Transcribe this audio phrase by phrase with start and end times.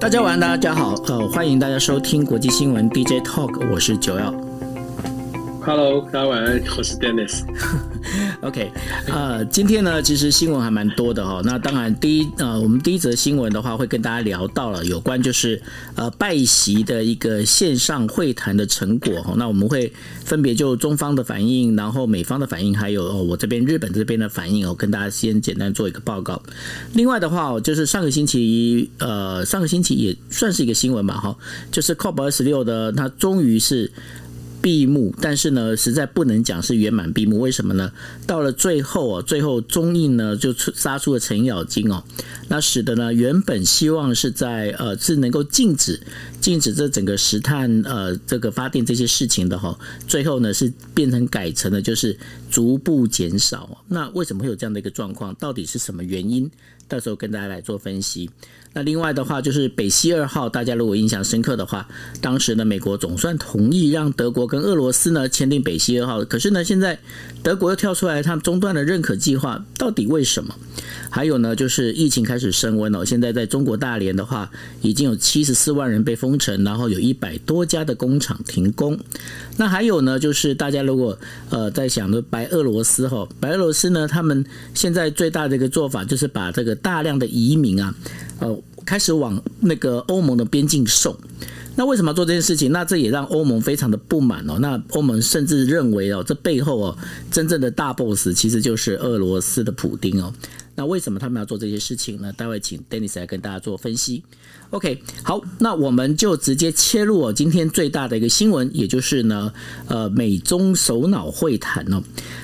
[0.00, 4.32] 大家晚安，大家好，呃，欢迎大家收听国际新闻 DJ Talk，我是九耀。
[5.68, 7.42] Hello，大家晚安，我是 Dennis。
[8.40, 8.72] OK，
[9.06, 11.42] 呃，今天呢，其实新闻还蛮多的哈。
[11.44, 15.60] 那当然，第一，呃，我们第一则新闻的话，会跟大家聊到了有关就是
[15.94, 19.34] 呃拜习的一个线上会谈的成果哈。
[19.36, 19.92] 那我们会
[20.24, 26.42] 分别就中方的反应，然后美方的反应，还有我这边日本这边的反应哦，跟大家先简单做一个报告。
[26.94, 31.36] 另外的话，就是上个星期，呃，上个星期也算是一个新闻吧哈，
[31.70, 33.92] 就是 COP 二十六的，它终于是。
[34.60, 37.40] 闭幕，但是呢，实在不能讲是圆满闭幕。
[37.40, 37.92] 为什么呢？
[38.26, 42.02] 到了最后哦，最后中印呢就杀出了程咬金哦，
[42.48, 46.00] 那使得呢原本希望是在呃是能够禁止
[46.40, 52.18] 禁止这整个石炭呃这个发电这些事情的哈，最后呢是变成改成了就是
[52.50, 53.84] 逐步减少。
[53.88, 55.34] 那为什么会有这样的一个状况？
[55.36, 56.50] 到底是什么原因？
[56.88, 58.30] 到时候跟大家来做分析。
[58.74, 61.88] 那另外的话，就是北溪二号，大家如果印象深刻的话，
[62.20, 66.98] 当时呢，美国总算同意让德国跟俄罗斯呢签订北溪二号，可是呢，现在
[67.42, 70.54] 德国又跳出来，他们中断了认可计划，到底为什么？
[71.10, 74.50] 还有呢，就是疫情开始升温了，现在在中国大连的话，
[74.82, 78.98] 已经有七十四万人被封城，然后有一百多家的工厂停工。
[79.56, 81.18] 那还有呢，就是大家如果
[81.50, 87.94] 呃在想着白俄罗斯哈，白俄罗斯呢，他们现在最大的一个做法就是把这个大量的移民啊。
[88.40, 91.16] 呃，开始往那个欧盟的边境送，
[91.74, 92.70] 那为什么要做这件事情？
[92.70, 94.58] 那这也让欧盟非常的不满哦。
[94.60, 96.98] 那欧盟甚至认为哦，这背后哦，
[97.32, 100.32] 真正的大 boss 其实就是俄罗斯的普丁哦。
[100.78, 102.32] 那为什么他们要做这些事情呢？
[102.32, 104.22] 待会请 Denis 来跟大家做分析。
[104.70, 109.52] OK，好，那我们就直接切入我，今天最大的一个新闻，也就是呢，
[109.88, 112.00] 呃，美中首脑会谈哦。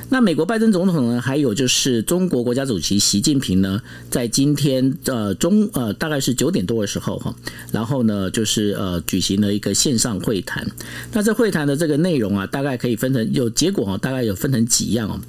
[0.09, 7.37] 那美国拜登总统呢，还有就是中国国家主席习近平呢，在今天呃中呃大概是九点多的时候哈，
[7.71, 10.67] 然后呢就是呃举行了一个线上会谈。
[11.13, 15.21] 那这会谈的这个内容啊，大概可以分成有结果哦，大概有分成几样哦。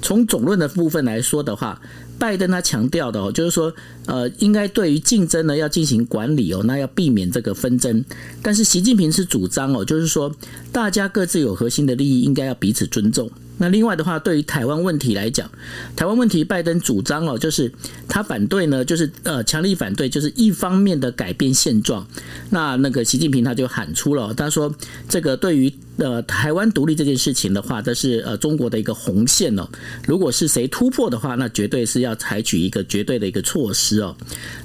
[0.00, 1.80] 从总论的部分来说的话。
[2.22, 3.74] 拜登他强调的哦，就是说，
[4.06, 8.04] 呃，应该对于竞争呢要进行管理哦，那要避免这个纷争。
[8.40, 10.32] 但是习近平是主张哦，就是说，
[10.70, 13.28] 大家各自有核心的利益，应该要彼此尊重。
[13.58, 15.50] 那另外的话，对于台湾问题来讲，
[15.96, 17.72] 台湾问题，拜登主张哦，就是
[18.06, 22.06] 他反对呢，就是呃，强力反对，就是一方面的改变现状。
[22.50, 24.72] 那那个习近平他就喊出了，他说
[25.08, 29.68] 这个对于呃台湾独立这件事情的话，这是呃中国的一个红线哦。
[30.06, 34.16] 如果是谁突破的话，那绝对是要采取一个绝对的一个措施哦。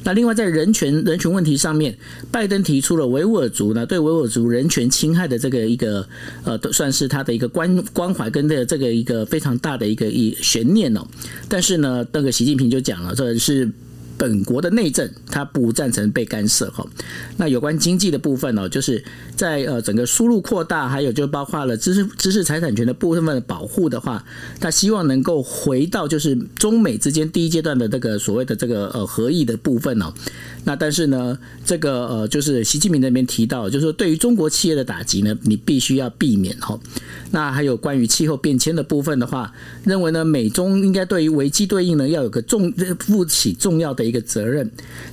[0.04, 1.98] 那另外在人权人权问题上面，
[2.32, 6.08] 拜登提出了维吾尔族呢对维吾尔族人权侵害的这个一个
[6.44, 8.88] 呃，算是他的一个关关怀跟这这个。
[8.98, 11.06] 一个非常大的一个一悬念哦，
[11.48, 13.70] 但是呢，那个习近平就讲了，这是。
[14.18, 16.86] 本国的内政，他不赞成被干涉哈。
[17.38, 19.04] 那有关经济的部分呢，就是
[19.36, 24.26] 在呃整个输入扩大，还有就包括了知识知识财产权的部分的保护的话，
[24.60, 30.12] 他希望能够回到就是中美之间第一阶段的这个所谓的这个呃合议的部分哦。
[30.64, 36.78] 那但是呢，这个呃就是习近平那边提到，就是说对于中国企业的打击呢，你必须要避免哈。
[37.30, 39.54] 那还有关于气候变迁的部分的话，
[39.84, 44.07] 认为呢美中应该对于危机对应呢要有个重负起重要的。
[44.08, 44.70] 一个责任，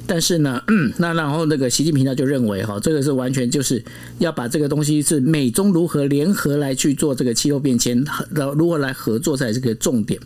[0.06, 0.62] 但是呢，
[0.99, 3.82] 那然后那个习近平他就认为哈，这个是完全就是
[4.19, 10.21] 要把这个东西是美中如何联合来去做这个气候变迁，然后如何来合作才是个重点。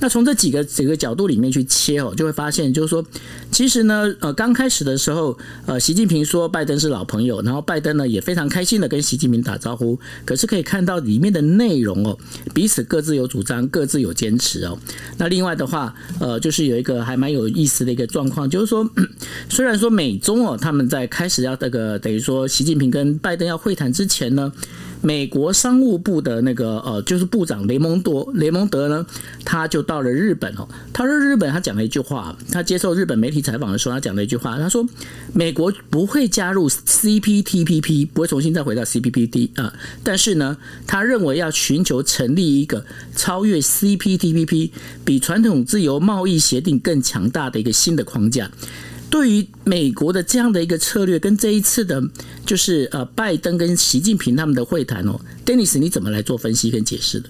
[0.00, 3.04] 那从这几个几个角度里面去切哦，就会发现就是说，
[3.50, 9.98] 其实呢，呃，刚开始的时候，呃，习近平说拜登是老朋友，然后拜登呢也非常开心的跟习近平打招呼。
[10.24, 12.18] 可是可以看到里面的内容哦，
[12.52, 14.76] 彼此各自有主张，各自有坚持哦。
[15.18, 18.01] 那另外的话，呃，就是有一个还蛮有意思的一个。
[18.06, 18.88] 状况就是说，
[19.48, 24.52] 虽然说美中哦，他们在开始要这个等于说，习近平跟拜登要会谈之前呢。
[25.02, 29.04] 美国商务部的那个呃，就是部长雷蒙多雷蒙德呢，
[29.44, 30.68] 他就到了日本哦。
[30.92, 34.86] 他说日本，他讲了一句话，他接受日本媒体采访的时候，他讲了一句话，他说
[35.34, 39.74] 美国不会加入 CPTPP，不会重新再回到 CPTPP 啊。
[40.04, 40.56] 但是呢，
[40.86, 42.84] 他认为要寻求成立一个
[43.16, 44.70] 超越 CPTPP，
[45.04, 48.50] 比传统自由贸易协定更强大的一个新的框架。
[49.12, 52.02] 对于美国的这样的一个策略，跟这一次的，
[52.46, 57.28] 就是呃，拜登跟习近平他们的会谈哦，Dennis，你怎么来做分析跟解释的？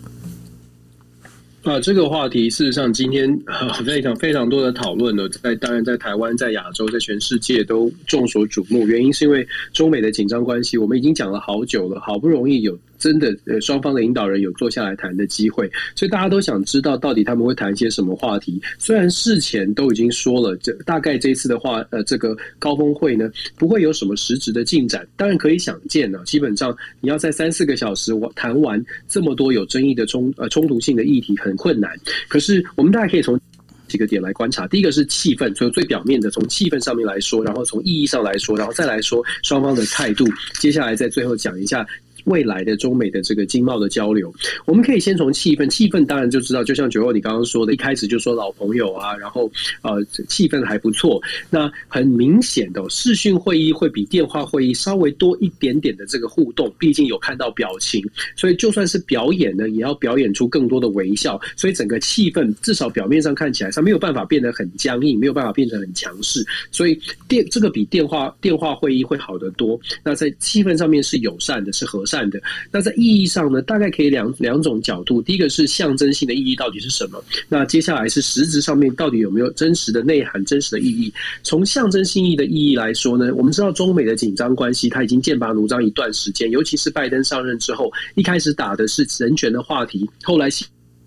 [1.64, 3.36] 啊，这个话题事实上今天
[3.84, 8.86] 非常非常多的讨论呢，在当然在台湾、在亚洲、在全世界都众所瞩目。
[8.86, 12.78] 原因是因为中美的紧张关系，我们已经讲了好久了，好不容易有。
[13.02, 18.62] 真的呃双方的领导人有坐下来谈的机会，所以大家都想知道到底他们会谈些什么话题。
[18.78, 25.04] 虽然事前都已经说了，这大概这次的话，呃，这个高峰会呢不会有什么实质的进展。
[25.16, 31.98] 当然可以想见呢，基本上你要在三四个小时我谈完这么多有争议的冲呃冲突性的议题很困难。
[32.28, 33.36] 可是我们大家可以从
[33.88, 40.24] 几个点来观察，第一个是气氛，从最表面的从气氛上面来说，然后从意义上来说，然后再来说双方的态度，
[40.60, 41.84] 接下来在最后讲一下。
[42.24, 44.32] 未来的中美的这个经贸的交流，
[44.66, 49.50] 我们可以先从气氛，气氛当然就知道，就像九欧你刚刚说的，一开始就说老朋友啊，然后
[49.82, 51.20] 呃气氛还不错。
[51.50, 58.04] 那很明显的视讯会议会比电话会议稍微多一点点的这个互动，毕竟有看到表情，
[58.36, 61.40] 所以就算是表演呢，也要表演出更多的微笑。
[61.56, 66.44] 所以整个气氛至少表面上看起来，它没有办法变得很僵硬，没有办法变成很强势。
[66.70, 66.98] 所以
[67.28, 69.78] 电这个比电话电话会议会好得多。
[70.04, 72.28] 那在气氛上面是友善的，是和战。
[72.30, 75.20] 的，那在意义上呢，大概可以两两种角度。
[75.22, 77.22] 第一个是象征性的意义到底是什么？
[77.48, 81.12] 那接下来是实质上面到底有没有真实的内涵、真实的意义？
[81.42, 90.48] 从象征性意义的意义来说呢，我们知道中美的紧张关系，它已经剑拔弩张一段时间，尤其是拜登上任之后，一开始打的是人权的话题，后来。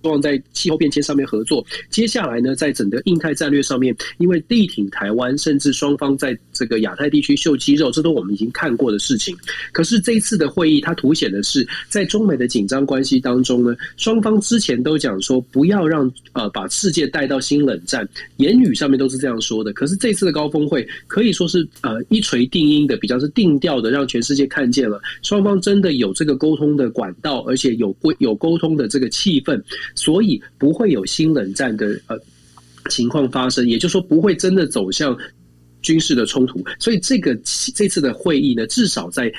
[0.05, 1.65] 希望在气候变迁上面合作。
[1.89, 9.35] 接下来呢，在整个印太战略上面，因为力挺台湾，甚至双方在这个亚太地区秀肌肉，这都我们已经看过的事情。
[9.71, 18.07] 可是这一次的会议，它凸显的是，在中美的紧张关系当中呢，双方之前都讲说不要让呃把世界带到新冷战，
[18.37, 19.73] 言语上面都是这样说的。
[19.73, 29.59] 可是这次的高峰会可以说是呃一锤定音的，比较是定调的，让全世界看见了双方真的有这个沟通的管道，而且有沟有沟通的这个气氛。
[29.95, 32.19] 所以不会有新冷战的呃
[32.89, 35.17] 情况发生，也就是说不会真的走向
[35.81, 36.63] 军事的冲突。
[36.79, 37.35] 所以这个
[37.73, 39.31] 这次的会议呢，至少在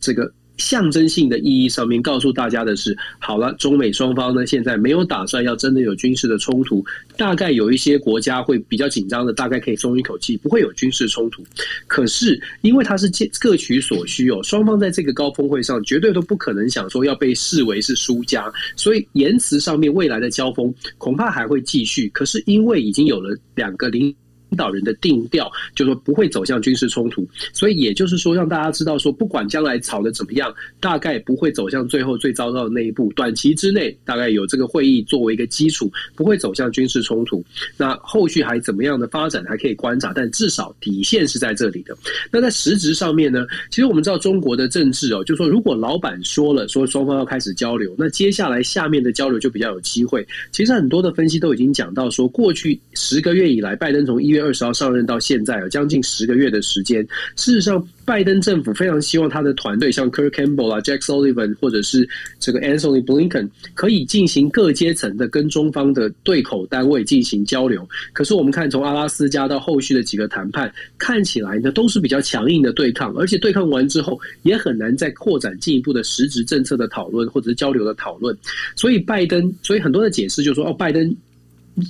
[0.00, 0.32] 这个。
[0.58, 6.84] 象征性的意义上面，告诉大家的是，好了，中美双方呢现在没有打算要真的有军事的冲突，
[7.16, 11.42] 大概有一些国家会比较紧张的，大概可以松一口气，不会有军事冲突。
[11.86, 13.10] 可是因为它是
[13.40, 22.08] 各取所需哦，双方在这个高峰会上绝对都不可能想说要被视为是输家，所以言辞上面未来的交锋恐怕还会继续。
[22.08, 24.14] 可是因为已经有了两个零。
[24.50, 33.12] 领导人的定调就是说不会走向军事冲突，所以也就是说让大家知道说，不管将来吵得怎么样，大概不会走向最后最糟糕的那一步。
[33.14, 37.44] 短期之内，大概有这个会议作为一个基础，不会走向军事冲突。
[37.76, 41.96] 那后续还怎么样的发展还可以观察，但至少底线是在这里的。
[42.30, 50.26] 那在实质上面呢，其实我们知道中国的政治哦，就是说如果老板说了说双方要开始交流，那接下来下面的交流就比较有机会。
[50.52, 57.06] 其实很多的分析都已经讲到说，过去十个月以来，拜登从一月二十号上任到现在有将近十个月的时间。
[57.36, 62.08] 事实上，拜登政府非常希望他的团队，像 Kurt Campbell 啊、Jack Sullivan，或者是
[62.38, 67.86] 这个 Anthony Blinken，可以进行各阶层的跟中方的对口单位进行交流。
[68.12, 78.36] 可是我们看从阿拉斯加到后续的几个谈判，看起来呢都是比较强硬的对抗，而且对抗完之后也很难再扩展进一步的实质政策的讨论或者是交流的讨论。
[78.74, 81.14] 所以拜登，所以很多的解释就是说，哦，拜登。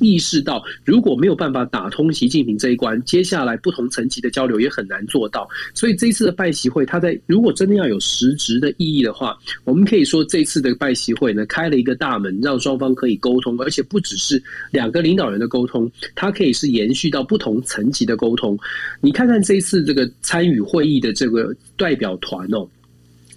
[0.00, 5.48] 意识到如果没有办法打通习近平这一关，接下来不同层级的交流也很难做到。
[5.74, 18.58] 所以这一次的拜习会，它在如果真的要有实质的意义的话，我们可以说这次的拜习会呢，开了一个大门，让双方可以沟通，而且不只是两个领导人的沟通，它可以是延续到不同层级的沟通。
[19.00, 22.68] 你看看这一次这个参与会议的这个代表团哦。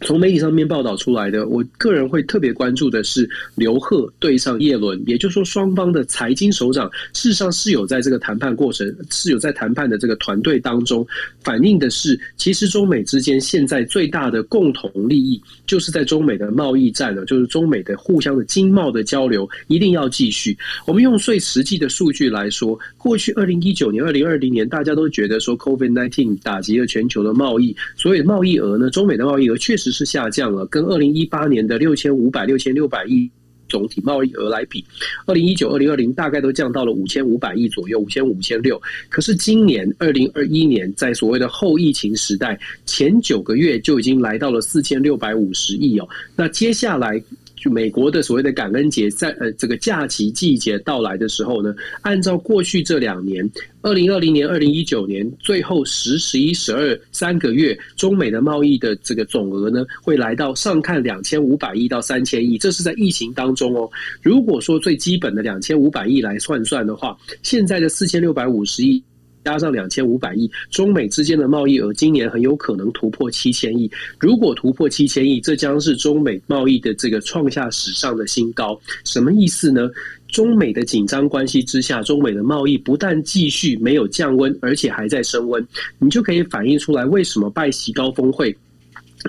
[0.03, 11.05] 从媒体上面报道出来的，我个人会特别关注的是刘鹤对上叶伦，也就是说双方的财经首长事实上是有在这个谈判过程，是有在谈判的这个团队当中，
[11.43, 20.57] 反映的是其实中美之间现在最大的共同利益，就是在中美的贸易战呢，就是中美的互相的经贸的交流一定要继续。
[20.87, 29.90] 我们用最实际的数据来说，过去二零一九年、二零二零年，大家都觉得说 Covid nineteen 打击了全球的贸易，所以贸易额呢，中美的贸易额确实。
[29.91, 33.29] 是下降了，跟二零一八年的六千五百、六千六百亿
[33.67, 34.83] 总体贸易额来比，
[35.25, 38.81] 二零一九、二零二零大概都降到了五千五百亿左右，五千五千六。
[39.09, 46.07] 可是今年二零二一年，在所谓的后疫情时代，前九个月就已经来到了四千六百五十亿哦。
[46.35, 47.21] 那接下来。
[47.61, 53.47] 就美国的所谓的感恩节，在呃这个假期季节到来的时候呢，按照过去这两年，
[53.83, 63.87] 二零二零年、二零一九年最后十、十一、十二三个月，中美的贸易的这个总额呢，会来到上看两千五百亿到三千亿，这是在疫情当中哦。
[64.23, 69.03] 如果说最基本的两千五百亿来算算的话，现在的四千六百五十亿。
[69.43, 73.89] 加上两千五百亿，中美之间的贸易额今年很有可能突破七千亿。
[74.19, 78.79] 如果突破七千亿，这将是中美贸易的这个创下史上的新高。
[79.03, 79.89] 什么意思呢？
[80.27, 85.65] 中美的紧张关系之下，中美的贸易不但继续没有降温，而且还在升温。
[85.99, 88.55] 你就可以反映出来，为什么拜习高峰会，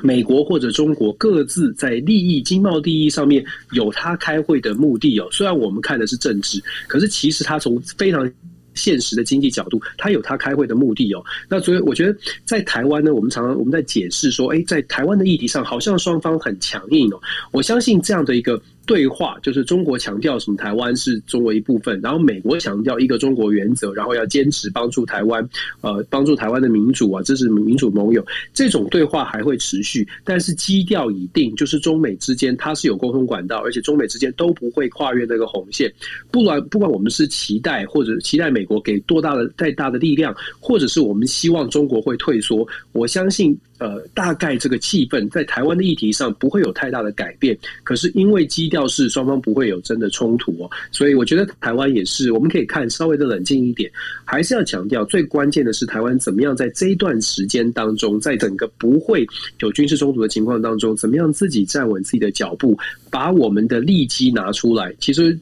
[0.01, 5.27] 美国或者中国各自在利益、经贸利益上面有他开会的目的哦。
[5.33, 8.31] 虽然我们看的是政治，可是其实他从非常
[8.75, 11.25] 现实的经济角度，他有他开会的目的哦。
[11.49, 17.21] 那所以我觉得，在台湾呢，我们常常我们在解释说，哎，在台湾的议题上，好像双方很强硬哦。
[17.51, 18.61] 我相信这样的一个。
[18.85, 25.49] 对话就是中国强调什么台湾是中国一部分，然后美国强调一个中国原则，然后要坚持帮助台湾，
[25.81, 35.93] 呃，帮助台湾的民主啊，支持民主盟友，这种对话还会持续，但是基调已定，就是中美之间它是有沟通管道，而且中美之间都不会跨越那个红线。
[36.31, 43.57] 不管不管我们是期待或者期待美国给多大的再大的力量，或者是我们希望中国会退缩，我相信。
[43.83, 53.91] 呃，大概这个气氛在台湾的议题上不会有太大的改变，可是因为基调是双方不会有真的冲突哦，所以我觉得台湾也是，我们可以看稍微的冷静一点，
[54.25, 59.27] 还是要强调最关键的是台湾怎么样在这一段时间当中，在整个不会
[59.59, 62.79] 有军事冲突的情况当中，怎么样自己站稳自己的脚步，
[63.11, 65.37] 把我们的利基拿出来，其实。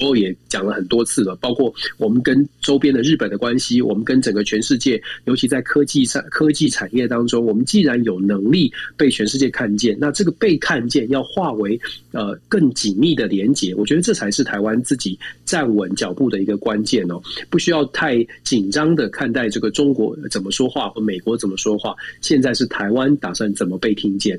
[0.00, 11.80] 我也讲了很多次了，包括我们跟周边的日本的关系，我们跟整个全世界，尤其在科技上、科技产业当中，我们既然有能力被全世界看见，那这个被看见要化为
[12.12, 24.38] 呃更紧密的连结，我觉得这才是台湾自己站稳脚步的一个关键哦，不需要太紧张的看待这个中国怎么说话或美国怎么说话，现在是台湾打算怎么被听见。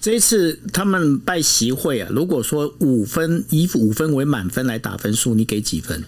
[0.00, 6.02] 这一次他们拜习会啊，如果说五分以五分为满分来打分数，你给几分？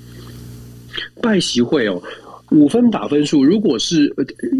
[1.20, 2.02] 拜习会哦，
[2.50, 4.10] 五分打分数，如果是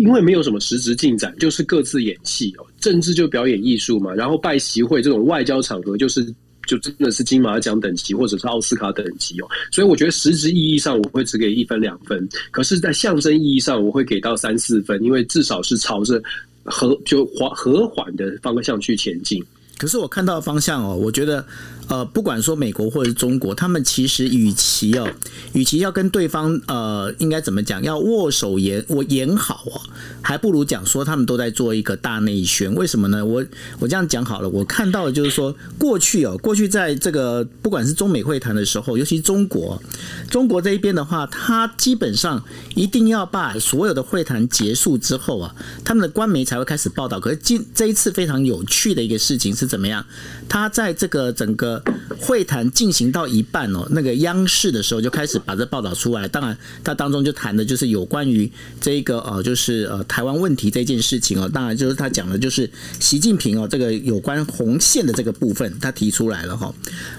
[0.01, 4.13] 因为没有什么实质进展，就是各自演戏哦，政治就表演艺术嘛。
[4.13, 6.23] 然后拜习会这种外交场合，就是
[6.67, 9.49] 就真的是金马奖等级或者是奥斯卡等级哦。
[9.71, 16.23] 所以我觉得实质意义上我会只给一分两分，可是，在象征意义上我会给到三四分，因为至少是朝着。
[16.65, 19.45] 和就缓和缓的方向去前进。
[19.83, 21.45] 可是我看到的方向哦，我觉得。
[21.89, 25.07] 呃，不管说美国或者是中国，他们其实与其哦，
[25.53, 29.81] 与其要跟对方呃，应该怎么讲，要握手言我言好哦，
[30.23, 32.73] 还不如讲说他们都在做一个大内宣。
[32.77, 33.27] 为什么呢？
[33.27, 33.45] 我
[33.81, 39.83] 我这样讲好了，我看到的就是说，过去哦，过去在这个不管是中美会谈的时候，尤其中国，
[40.31, 42.43] 中国这一边的话，他基本上
[42.75, 47.21] 一定要把所有的会谈结束之后啊，他们的官媒才会开始报道。
[47.21, 50.05] 可是今这一次非常有趣的一个事情是怎么样？
[50.51, 51.83] 他在这个整个
[52.21, 56.29] 会谈进行到一半哦，那个央视的时候就开始把这报道出来。
[56.29, 61.51] 当然，他当中就谈的就是有关于这个呃，就是呃台湾问题这件事情哦。
[61.51, 62.69] 当然，就是他讲的就是
[63.01, 66.71] 习近平哦，这个有关红线的这个部分，他提出来了哈。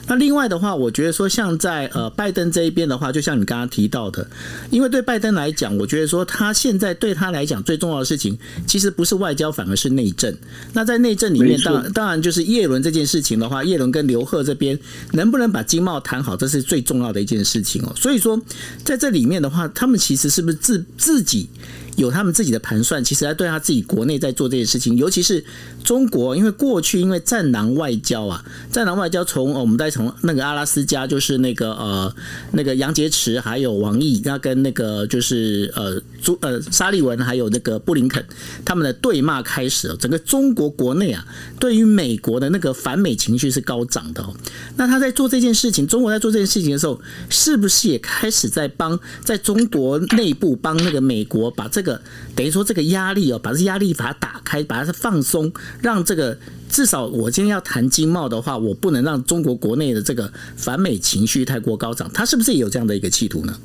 [0.08, 4.28] 那另外的话，我觉得说像在呃拜登这一边的话，就像你刚刚提到的，
[4.70, 10.32] 因为对拜登来讲，我觉得说他现在对他来讲最重要的事情，其实不是外交，反而是内政。
[10.74, 14.78] 那在内政里面，当当然就是叶伦这件事情的话，叶伦跟刘贺这边。
[15.12, 17.94] 能不能把经贸谈好，这是最重要的一件事情哦。
[17.96, 18.40] 所以说，
[18.84, 21.48] 在这里面的话，他们其实是不是自自己？
[21.96, 25.44] 有他们自己的盘算，其实还对他自己国内在做这件事情，尤其是
[25.84, 32.16] 中国，因为过去因为战狼外交啊，战狼外交从我们再从那个阿拉斯加，就是那个呃
[32.54, 38.26] 那个杨洁篪还有王毅，那跟那个就是呃朱呃沙利文还有那个布林肯
[38.66, 41.24] 他们的对骂开始，整个中国国内啊，
[41.60, 44.34] 对于美国的那个反美情绪是高涨的哦。
[44.78, 52.02] 那他在做这件事情，中国在做这件事情的时候，是不是也开始在帮在中国内部帮那个美国把这这个
[52.34, 56.38] 等于说，这个压力哦，把这压力把它打开，把它放松，让这个
[56.70, 63.60] 至少我今天要谈经贸的话，我不能让中国国内的这个反美情绪太过高涨，他是不是也有这样的一个企图呢？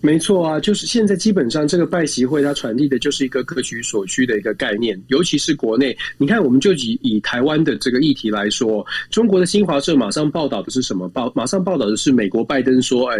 [0.00, 5.96] 没错啊，就是现在基本上这个拜习会，它传递的就是一个各取所需的一个概念，尤其是国内。
[6.18, 11.08] 你看，我们就以以台湾的这个议题来说，中国的新华社马上报道的是什么？
[11.08, 13.18] 报马上报道的是美国拜登说，哎，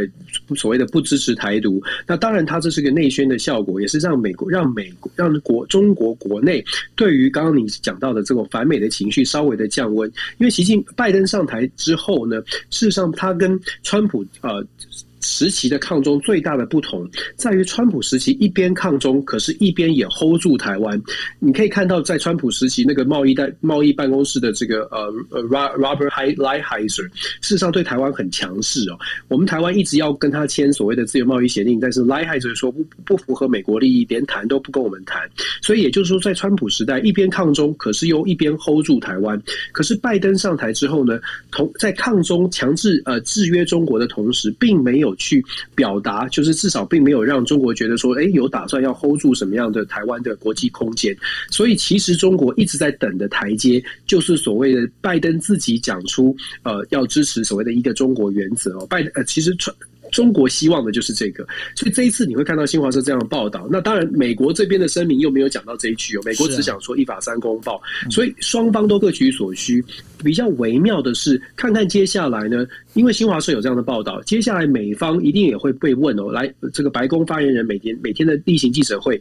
[0.56, 1.82] 所谓的不支持台独。
[2.06, 10.10] 那当然，它这是个内宣的效果，也是让美国让美国让国中国国内对于刚刚你讲到的这种反美的情绪稍微的降温。
[10.38, 12.40] 因为习近拜登上台之后呢，
[12.70, 14.64] 事实上他跟川普呃。
[15.24, 21.00] 时期的抗中最大的不同在于，川普时期一边抗中，可是一边也 hold 住台湾。
[21.38, 28.98] 你可以看到，在川普时期那个贸易代贸易办公室的这个呃呃 Robert Lighthizer，事实上对台湾很强势哦。
[29.28, 35.22] 我们台湾一直要跟他签所谓的自由贸易协定，但是 Lighthizer 说不不符合美国利益，连谈都不跟我们谈。
[35.62, 39.40] 所以也就是说，在川普时代一边抗中，可是又一边 hold 住台湾。
[39.72, 41.18] 可是拜登上台之后呢，
[41.50, 45.44] 同在抗中强制呃制约中国的同时，并没有去
[45.74, 51.16] 表达，就是至少并没有让中国觉得说，哎，有打算要 hold 住什么样的台湾的国际空间。
[51.50, 58.86] 所以其实中国一直在等的台阶，就是所谓的拜登自己讲出呃要支持所谓的一个中国原则哦。
[58.88, 59.74] 拜呃其实川。
[60.14, 61.44] 中国希望的就是这个，
[61.74, 63.66] 所以这一次你会看到新华社这样的报道。
[63.68, 66.20] 那当然，美国这边的声明又没有讲到这一句哦。
[66.24, 69.84] 美国只想说“一法三公报”，所以双方都各取所需。
[70.22, 76.30] 比较微妙的是，看看接下来呢，因为新华社有这样的报道，接下来美方一定也会被问哦。
[76.30, 79.20] 来，这个白宫发言人每天每天的例行记者会。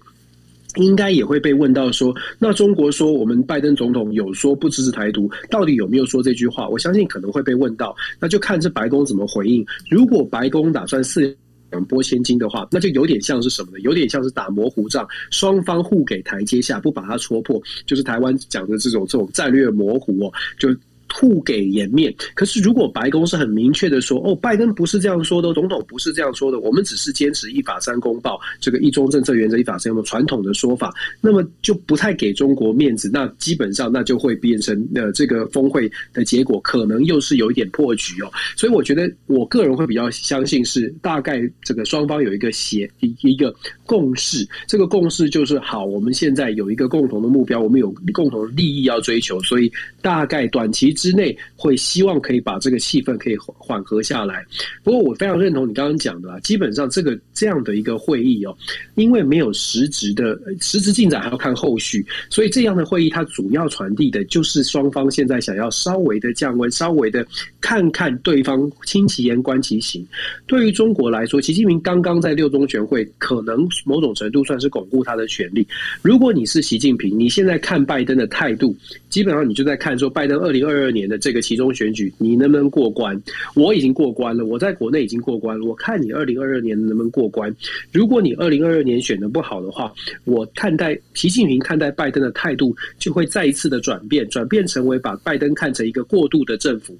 [0.77, 6.67] 应该也会被问到说，那中国说我们拜登总统有说不支持台独，到底有没有说这句话？
[6.67, 9.65] 我相信可能会被问到，那就看这白宫怎么回应。
[9.89, 11.35] 如果白宫打算四
[11.71, 13.79] 两拨千金的话，那就有点像是什么呢？
[13.81, 20.69] 有点像是打模糊仗，双方互给台阶下，不把它戳破，就是台湾讲的这种这种战略模糊哦，就。
[21.13, 30.91] 互给颜面，可是如果白宫是很明确的说，哦，拜登不是这样说的，总统不是这样说的，我们只是坚持一法三公报，这个一中政策原则，一法三公报传统的说法，
[31.21, 38.31] 那么就不太给中国面子，那基本上那就会变成呃这个峰会的结果，可能又是有一点破局哦。
[38.57, 43.53] 所以我觉得我个人会比较相信是大概这个双方有一个协一一个
[43.85, 49.69] 共识，这个共识就是好，我们现在有一个共同的目标，我们有共同的利益要追求，所以
[50.01, 50.93] 大概短期。
[50.93, 54.45] 之内会希望可以把这个气氛可以缓和下来。
[54.83, 58.55] 不过我非常认同你刚刚讲的啊，基本上这个这样的一个会议哦，
[58.95, 67.25] 因为没有实质的实质进展，还要看后续，所以这样的会议它主要传递的就是双方现在想要稍微的降温，稍微的
[67.59, 70.05] 看看对方听其言观其行。
[70.47, 75.67] 对于中国来说，习近平刚刚在六中全会可能某种程度算是巩固他的权力。
[76.01, 78.75] 如果你是习近平，你现在看拜登的态度，
[79.09, 83.21] 基本上你就在看说拜登二零二二年的这个其中选举，你能不能过关？
[83.55, 85.65] 我已经过关了，我在国内已经过关了。
[85.65, 87.53] 我看你二零二二年能不能过关？
[87.91, 89.93] 如果你二零二二年选的不好的话，
[90.25, 96.97] 我看待习近平看待拜登的态度就会再一次的转变，转变成为把拜登看成一个过渡的政府，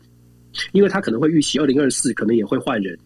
[0.72, 2.98] 因为他可能会预期二零二四可能也会换人。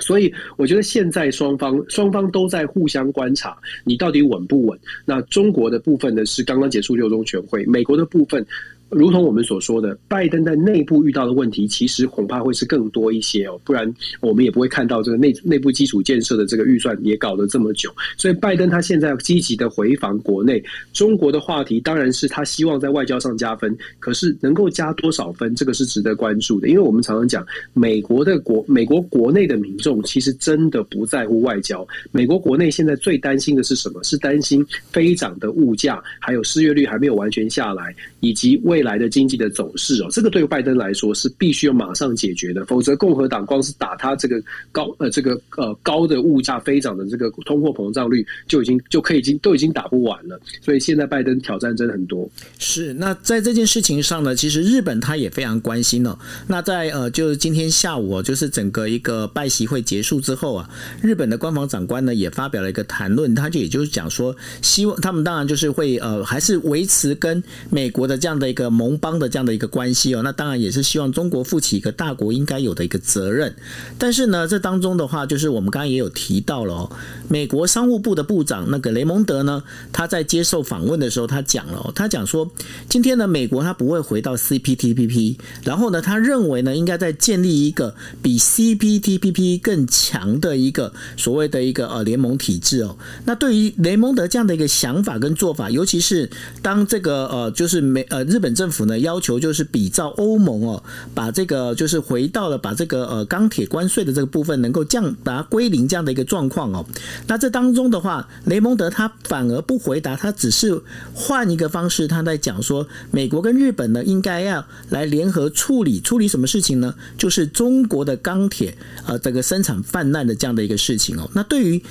[0.00, 4.78] 所以我觉得现在双方双方都在互相观察，你到底稳不稳？
[5.04, 8.44] 那中国的部分呢，是刚刚结束六中全会，美国的部分。
[8.90, 17.88] 如同我们所说的，拜登在内部遇到的问题，其实恐怕会是更多一些哦，不然我们也不会看到这个内内部基础建设的这个预算也搞了这么久。
[18.16, 20.60] 所以，拜登他现在要积极的回防国内，
[20.92, 26.66] 中国的话题当然是他希望在外交上加分，可是能够加多少分，这个是值得关注的。
[26.66, 34.02] 因为我们常常讲，美国的国美国国内的民众其实真的不在乎外交，美国国内现在最担心的是什么？
[34.02, 38.79] 是担心飞涨的物价，还有失业率还没有完全下来，以及未。
[38.80, 52.26] 未来的经济的走势哦，这个对拜登来说是必须要马上解决的，否则共和党光是打他这个高呃这个呃高的物价飞涨的这个通货膨胀率就已经就可以已经都已经打不完了，所以现在拜登挑战真的很多。
[52.58, 56.18] 是，那在这件事情上呢，其实日本他也非常关心哦。
[56.48, 60.70] 那在呃就是今天下午哦，就是整个一个拜习会结束之后啊，
[61.02, 68.69] 日本的官方长官呢也发表了一个谈论，他就也就是讲说，希望他们当然就是会呃还是维持跟美国的这样的一个。
[68.70, 73.54] 盟邦的这样的一个关系哦，那当然也是希望中国负起一个大国应该有的一个责任。
[73.98, 76.92] 但是呢，这当中的话，就是我们刚刚也有提到了哦，
[77.28, 82.48] 美国商务部的部长那个雷蒙德呢，他在接受访问的时候，他讲了，他讲说，
[82.88, 92.96] 今天呢，美国他不会回到 CPTPP，然后呢，他认为呢，应该在建立一个比 CPTPP 更强的一个所谓的一个呃联盟体制哦。
[93.24, 96.30] 那对于雷蒙德这样的一个想法跟做法，尤其是
[96.60, 98.50] 当这个呃，就是美呃日本。
[98.60, 100.82] 政府呢要求就是比照欧盟哦，
[101.14, 106.84] 把这个就是回到了把这个呃钢铁关税的这个部分能够降，把它归零这样的一个状况哦。
[107.26, 110.82] 那这当中的话，雷蒙德他反而不回答，他只是
[111.14, 116.94] 换一个方式，他在讲说，美国跟日本呢应该要来联合处理处理什么事情呢？
[117.16, 121.30] 就是中国的钢铁呃这个生产泛滥的这样的一个事情哦。
[121.34, 121.82] 那对于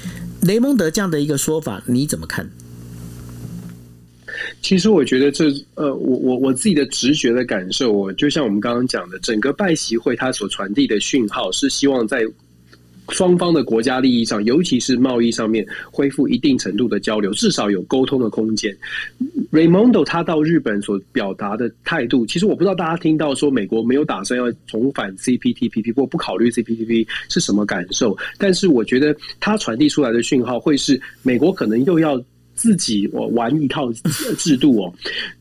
[0.42, 2.48] 雷蒙德这样的一个说法，你怎么看？
[4.62, 12.24] 其实我觉得这呃，我我我自己的直觉的感受，我就像我们刚刚讲的，整个拜习会它所传递的讯号是希望在
[13.10, 18.76] 双方的国家利益上，尤其是贸易上面恢复一定程度的交流，至少有沟通的空间。
[19.52, 32.24] Raimondo 他到日本所表达的态度，其实我不知道大家听到说美国没有打算要重返 CPTPP 或不考虑 CPTPP 是什么感受，但是我觉得他传递出来的讯号会是美国可能又要。
[32.60, 33.90] 自己我玩一套
[34.38, 34.94] 制度哦。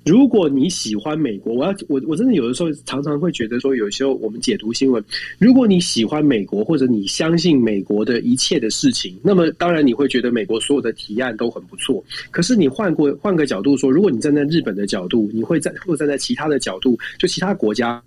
[0.06, 5.02] 如果你喜欢美国，我要我我真的有的时候常常会觉得说，有时候我们解读新闻，
[5.36, 12.02] 如果你喜欢美国，或者你相信美国的一切的事情，那么当然你会觉得美国所有的提案都很不错。
[12.30, 18.00] 可是你换过换个角度说，如果你站在日本的角度，你会在或者站在其他的角度，就其他国家。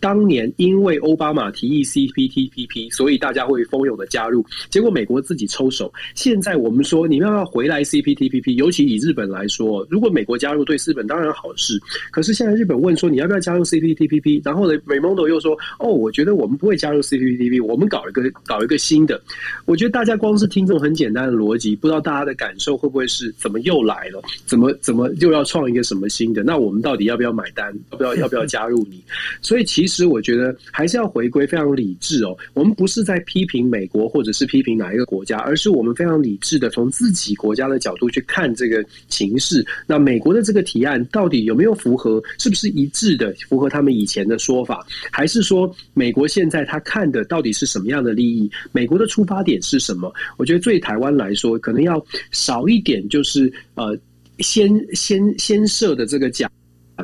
[0.00, 5.92] 当年因为奥巴马提议 CPTPP，所以大家会蜂拥的加入，结果美国自己抽手。
[6.14, 11.78] 现在我们说你要不要回来 CPTPP，尤其以日本来说，如果美国加入对日本当然好事。
[12.10, 19.20] 可是现在日本问说你要不要加入 CPTPP，然后呢 r a y m o n d 又说哦，我觉得我们不会加入 CPTPP，我们搞一个搞一个新的。
[19.66, 24.22] 我觉得大家光是听这种很简单的逻辑，不知道大家的感受会不会是怎么又来了？
[24.46, 26.42] 怎么怎么又要创一个什么新的？
[26.42, 27.76] 那我们到底要不要买单？
[27.90, 29.02] 要不要要不要加入你？
[29.42, 29.65] 所以。
[29.66, 32.34] 其实我觉得还是要回归非常理智哦。
[32.54, 39.66] 我们不是在批评美国或者是批评哪一个国家，而是我们非常理智的从自己国家的角度去看这个形势。
[39.86, 42.22] 那美国的这个提案到底有没有符合？
[42.38, 44.86] 是不是一致的符合他们以前的说法？
[45.10, 48.48] 还是说美国现在他看的到底是什么样的利益？
[48.70, 50.12] 美国的出发点是什么？
[50.36, 53.98] 我觉得对台湾来说，可能要少一点，就是呃，
[54.38, 56.48] 先先先设的这个假。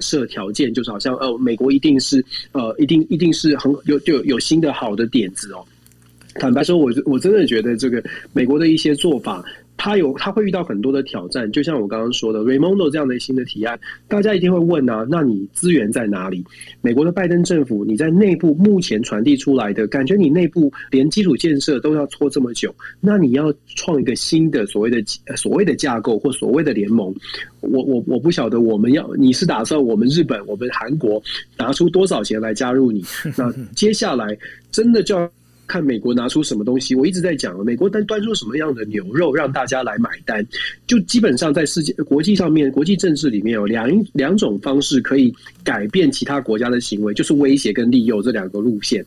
[0.01, 5.65] 设条件就是好像呃，美国一定是呃，一定一定是很有就有新的好的点子哦。
[6.37, 8.03] 坦白说，我我真的觉得这个
[8.33, 9.45] 美国的一些做法。
[9.85, 16.45] 他有，他会遇到很多的挑战，就像我刚刚说的，Raimondo 这样的新的提案，大家一定会问啊，那你资源在哪里？
[16.83, 25.03] 美国的拜登政府，你在内部目前传递出来的感觉，你内部连基础建设都要拖这么久，那你要创一个新的所谓的
[25.35, 27.13] 所谓的架构或所谓的联盟，
[27.59, 31.21] 我我我不晓得我们要你是打算我们日本、我们韩国
[31.59, 33.05] 拿出多少钱来加入你？
[33.37, 34.39] 那接下来
[34.71, 35.29] 真的就要。
[35.73, 40.47] 看美国拿出什么东西，我一直在讲，美国端端出什么样的牛肉让大家来买单，
[40.87, 49.03] 就基本上在世界国际上面，国际政治里面有两两种方式可以改变其他国家的行为，就是威胁跟利诱这两个路线。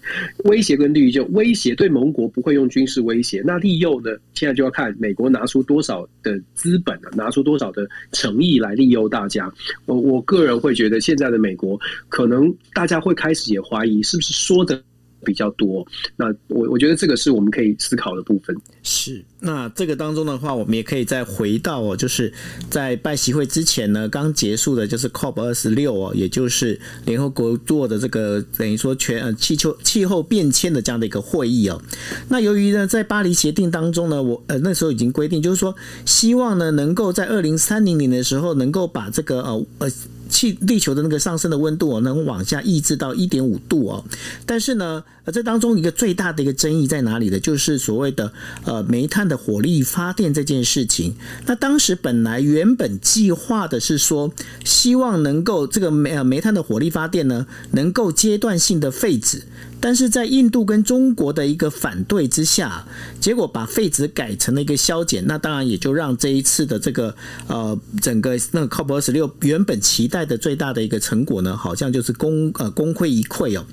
[0.45, 4.09] 威胁跟利诱，威胁对盟国不会用军事威胁，那利诱呢？
[4.33, 9.53] 现在就要看美国拿出多少的资本啊，拿出多少的诚意来利诱大家。
[9.85, 14.81] 我我个人会觉得，现在的美国可能大家会开始也怀疑，是不是说的。
[15.25, 15.85] 比较多，
[16.15, 18.55] 那我我觉得这个是我们可以思考的部分。
[18.83, 22.31] 是，那这个当中的话，我们也可以再回到哦，就是
[22.69, 31.81] 在拜习会之前呢，刚结束的就是 COP 二十六哦，也就是联合国做的这个等于说全呃气球气候变迁的这样的一个会议哦。
[32.29, 39.91] 那由于呢，在巴黎协定当中呢，我呃那时候已经规定，就是说希望呢能够在二零三零年的时候能够把这个呃呃。
[40.27, 44.03] 气地球的那个上升的温度哦，能往下抑制到一点五度哦。
[44.43, 47.39] 但是呢，而，这当中一个最大的一个争议在哪里呢？
[47.39, 48.31] 就是所谓的
[48.63, 51.15] 呃煤炭的火力发电这件事情。
[51.45, 54.31] 那当时本来原本计划的是说，
[54.63, 59.43] 希望能够这个煤呃煤炭的火力发电呢，能够阶段性的废止。
[59.81, 62.87] 但是在印度跟中国的一个反对之下，
[63.19, 67.13] 结果把废止改成了一个削减，那当然也就让这一次的这个
[67.47, 73.65] 呃整个那个 COP 二十六原本期待的最大的一个成果呢，好像就是功呃功亏一篑哦。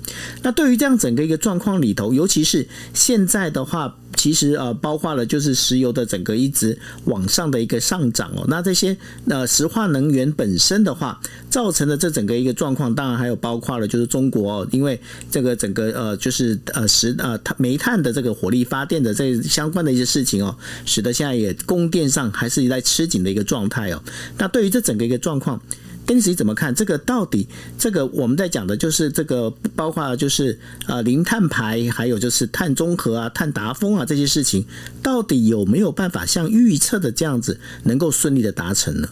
[0.43, 3.95] 那对于这样整个一个状况里头，尤其是现在的话。
[4.15, 8.45] 其实呃，包括了就是石油的整个一直往上的一个上涨哦。
[8.47, 8.95] 那这些
[9.27, 14.97] 呃石化能源本身的话，造成的这整个一个状况，当然还有包括了就是中国哦，因为
[15.31, 24.01] 这个整个呃就是呃石呃煤炭的这个火力发电的这相关的一些事情哦，使得现在也供电上还是一在吃紧的一个状态哦。
[24.37, 25.59] 那对于这整个一个状况。
[26.05, 26.97] 跟谁怎么看这个？
[26.99, 34.65] 到底这个我们在讲的就是这个，包括就是呃零碳排，还有就是碳中和啊、碳达峰啊这些事情，
[35.01, 39.09] 到底有没有办法像预测的这样子，能够顺利的达成呢？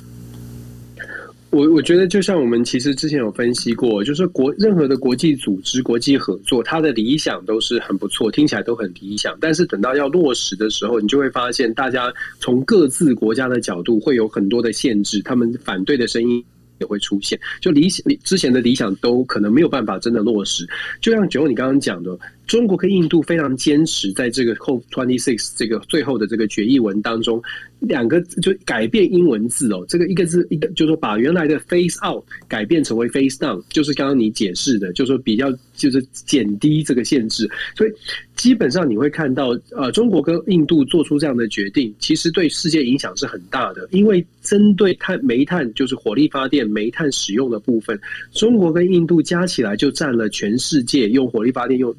[1.49, 16.41] 我我觉得就像我们其实之前有分析过，就是国任何的国际组织、国际合作，它的理想都是很不错，听起来都很理想，但是等到要落实的时候，你就会发现，大家从各自国家的角度会有很多的限制，他们反对的声音。
[16.81, 20.67] 也会出现，就理想之前的理想都可能没有办法真的落实。
[20.99, 22.17] 就像九你刚刚讲的，
[22.47, 27.41] 中国跟印度非常坚持在这个 twenty six 这个最后的这个决议文当中，
[27.81, 37.91] 两个就改变英文字哦，这个一个字一个就是说把原来的 face out 改变成为 face down，就是刚刚你解释的，就是说比较就是减低这个限制，所以
[38.35, 47.99] 基本上你会看到，呃，中国跟印度做出这样的决定，其实对世界影响是很大的，因为针对碳煤炭就是火力发电煤炭使用的部分，
[48.31, 51.93] 中国跟印度加起来就占了全世界用火力发电用。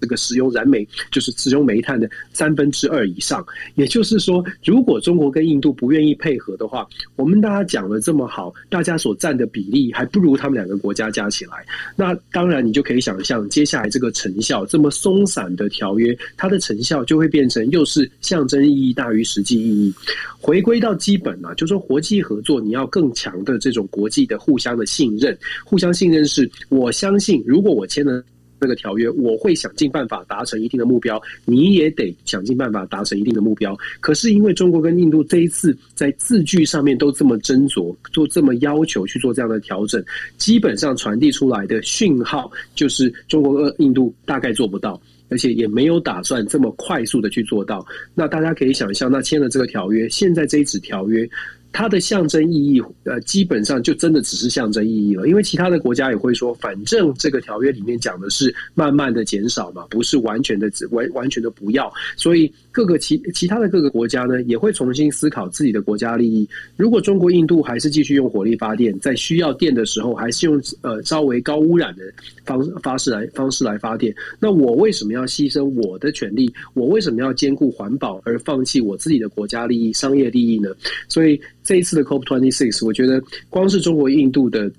[0.00, 11.64] 这个使用燃煤就是使用煤炭的三分之二以上，也就是说，如果中国跟印度不愿意配合的话，我们大家讲的这么好，大家所占的比例还不如他们两个国家加起来。
[11.96, 19.94] 那当然，你就可以想象，接下来这个成效这么松散的条约，它的成效就会变成又是象征意义大于实际意义。
[20.38, 28.22] 回归到基本啊，就说国际合作，你要更强的这种国际的互相的信任，互相信任是我相信，如果我签了。
[28.60, 33.76] 这个条约，我会想尽办法达成一定的目标，你也得想尽办法达成一定的目标。
[34.00, 40.02] 可是因为中国跟印度这一次在字句上面都这么斟酌，做这么要求去做这样的调整，
[40.38, 47.86] 基本上传递出来的讯号就是中国和印度大概做不到，而且也没有打算这么快速的去做到。
[48.14, 51.28] 那大家可以想象，那签了这个条约，现在这一纸条约。
[51.72, 55.28] 它的象征意义，呃，基本上就真的只是象征意义了。
[55.28, 61.92] 因为其他的国家也会说，反正这个条约里面讲的是慢慢的减少嘛，不是完全的完完全的不要。
[62.16, 66.48] 所以各个其其他的各个国家呢，也会重新思考自己的国家利益。
[66.76, 72.04] 如果中国、印度还是继续用火力发电，在需要电的时候，还是用呃稍微高污染的
[72.46, 76.50] 方方式来方式来发电，那我为什么要牺牲我的权利？
[76.72, 80.70] 我为什么要兼顾环保而放弃我自己的国家利益、商业利益呢？
[81.06, 81.38] 所以。
[81.66, 84.70] 这一次的 COP26，我觉得光是中国、印度的。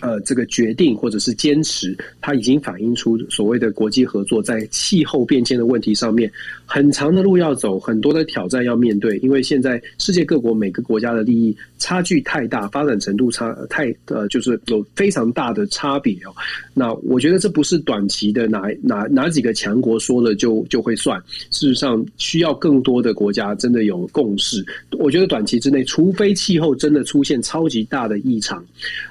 [0.00, 6.30] 呃，这个决定或者是坚持，它已经反映出所谓的国际合作在气候变迁的问题上面，
[6.64, 9.18] 很长的路要走，很多的挑战要面对。
[9.18, 16.32] 因为现在世界各国每个国家的利益差距太大，发展程度差太呃，就是有非常大的差别哦。
[16.72, 24.64] 那我觉得这不是短期的哪哪哪几个强国说了就就会算，事实上需要更多的国家真的有共识。
[24.92, 28.64] 我觉得短期之内，除非气候真的出现超级大的异常，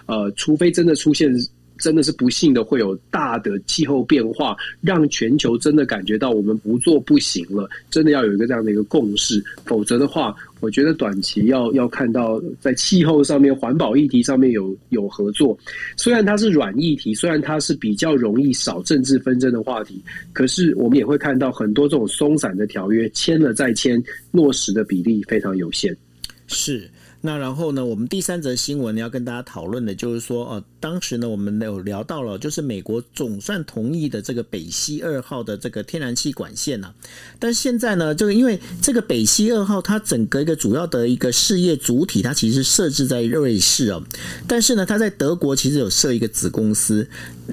[0.07, 0.73] 呃，除非。
[0.79, 1.29] 真的出现，
[1.77, 7.69] 真的是不幸的，会有大的气候变化，让全球真的感觉到我们不做不行了。
[7.91, 15.59] 真的要有一个这样的一个共识，否则的话，我觉得短期要要看到在气候上面、环保议题上面有有合作。
[15.97, 25.93] 虽然它是软议题，虽然它是比较容易少政治纷争的话题，可是我们也会看到很多这种松散的条约签了再签，落实的比例非常有限。
[26.47, 26.89] 是。
[27.21, 36.93] 那然后呢，我们第三则新闻要跟大家讨论的，就是说，呃，当时呢，我们有聊到了，就是美国总算同意的这个北溪二号的这个天然气管线啊，
[37.37, 44.01] 但现在呢，这个因为这个北溪二号它整个一个主要的一个事业主体，它其实设置在瑞士哦，
[44.47, 47.05] 但是呢，它在德国其实有设一个子公司。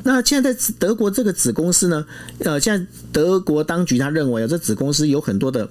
[0.05, 2.07] 那现在在德国这个子公司呢，
[2.39, 5.69] 呃，现在德国当局他认为啊，这子公司有很多的。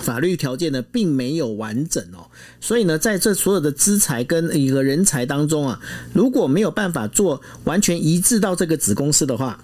[0.00, 2.26] 法律条件呢，并没有完整哦，
[2.60, 5.80] 所以呢，在这所有的资财跟一个人才当中啊，
[6.12, 9.58] 如果没有办法做完全一致到这个子公司的话。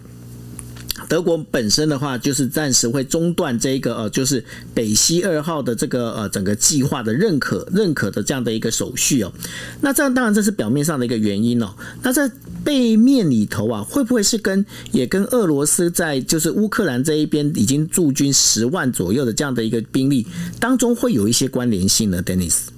[1.08, 4.44] 德国本身的话，就是暂时会中断这个呃，就是
[4.74, 9.32] 北溪二号的这个呃整个计划的认可认可的这样的一个手续哦。
[9.80, 11.74] 那这样当然这是表面上的一个原因哦。
[12.02, 12.30] 那在
[12.62, 20.26] 背面里头啊，会不会是跟也跟俄罗斯在就是乌克兰这一边已经驻军十万左右的这样的一个兵力
[20.60, 22.77] 当中会有一些关联性呢？Dennis。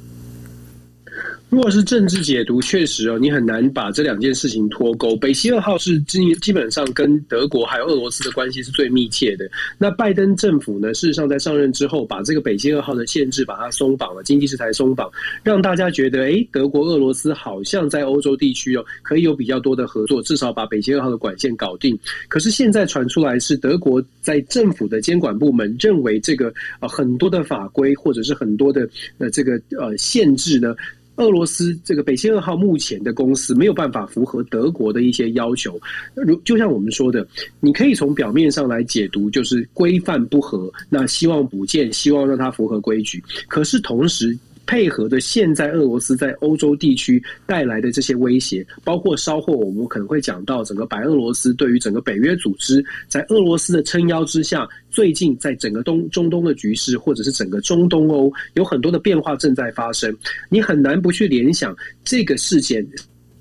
[1.51, 5.17] 如果是政治解读，确实哦，你很难把这两件事情脱钩。
[5.17, 9.51] 北溪二号是基基本上跟德国还有俄罗斯的关系是最密切的。
[9.77, 15.11] 那拜登政府呢，事实上在上任之后，把这个北溪二号的限制把它松绑了，经济制裁松绑，
[15.43, 21.99] 让大家觉得，诶，德国、俄罗斯好像在欧洲地区哦，可以有比较多的合作，至少把北溪二号的管线搞定。
[22.29, 30.77] 可是现在传出来是德国在政府的监管部门认为这个呃很多的法规或者是很多的呃这个呃限制呢。
[31.21, 35.79] 俄罗斯这个北溪二号目前的公司没有办法符合德国的一些要求，
[36.15, 37.27] 如就像我们说的，
[37.61, 44.37] 你可以从表面上来解读，就是规范不合，那希望补件，希望让它符合规矩，可是同时。
[44.71, 60.17] 配合的现在俄罗斯在欧洲地区带来的这些威胁，包括稍后我们可能会讲到整个白俄罗斯对于整个北约组织，在俄罗斯的撑腰之下，最近在整个东中东的局势，或者是整个中东欧有很多的变化正在发生。
[60.49, 62.87] 你很难不去联想这个事件，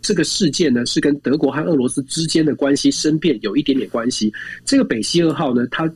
[0.02, 4.34] 这个事件呢是跟德国和俄罗斯之间的关系生变有一点点关系。
[4.66, 5.88] 这个北溪二号呢，它。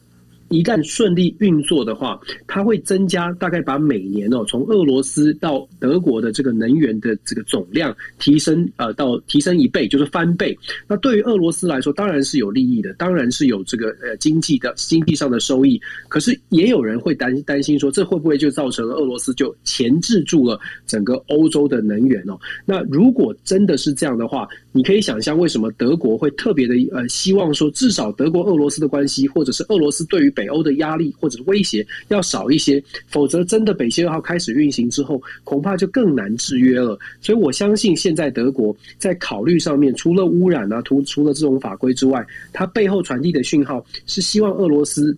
[0.54, 10.58] 一旦顺利运作的话，它会增加大概把每年哦从俄罗斯到德国的这个能源的这个总量提升呃到提升一倍，就是翻倍。
[10.88, 15.82] 那对于俄罗斯来说，当然是有利益的，当然是有这个呃经济的经济上的收益。
[16.08, 22.40] 可是也有人会担担心说，这会不会就造成了俄罗斯就钳制住了整个欧洲的能源哦？
[22.66, 36.98] 那如果真的是这样的话，你可以想象为什么德国会特别的呃希望说，至少德国俄罗斯的关系，或者是俄罗斯对于北欧的压力或者威胁要少一些，否则真的北溪二号开始运行之后，恐怕就更难制约了。
[37.22, 45.16] 所以我相信现在德国在考虑上面，除了污染啊，除除了这种法规之外，它背后传递的讯号是希望俄罗斯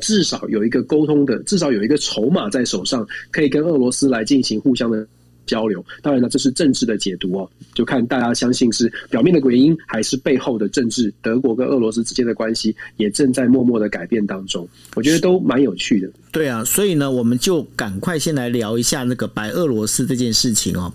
[0.00, 5.06] 至少有一个沟通的，至少有一个筹码在手上，可以跟俄罗斯来进行互相的。
[5.48, 11.12] 交流，当然了，这是政治的解读哦，就看大家相信是表面的原因，还是背后的政治。
[11.22, 16.10] 德国跟俄罗斯之间的关系也正在默默的改变当中，我觉得都蛮有趣的。
[16.30, 20.92] 对啊，所以呢，我们就赶快先来聊一下那个白俄罗斯这件事情哦。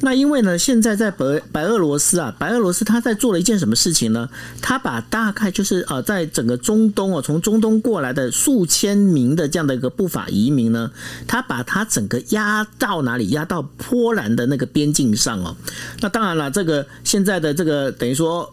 [0.00, 4.28] 那因为呢，现在在白白俄罗斯啊，白俄罗斯他在做了一件什么事情呢？
[4.62, 10.90] 他把大概就是呃，在整个中东哦，从中东过来的数千名的这样的一个不法移民呢，
[11.26, 13.30] 他把他整个压到哪里？
[13.30, 15.56] 压到波兰的那个边境上哦。
[16.00, 18.52] 那当然了，这个现在的这个等于说。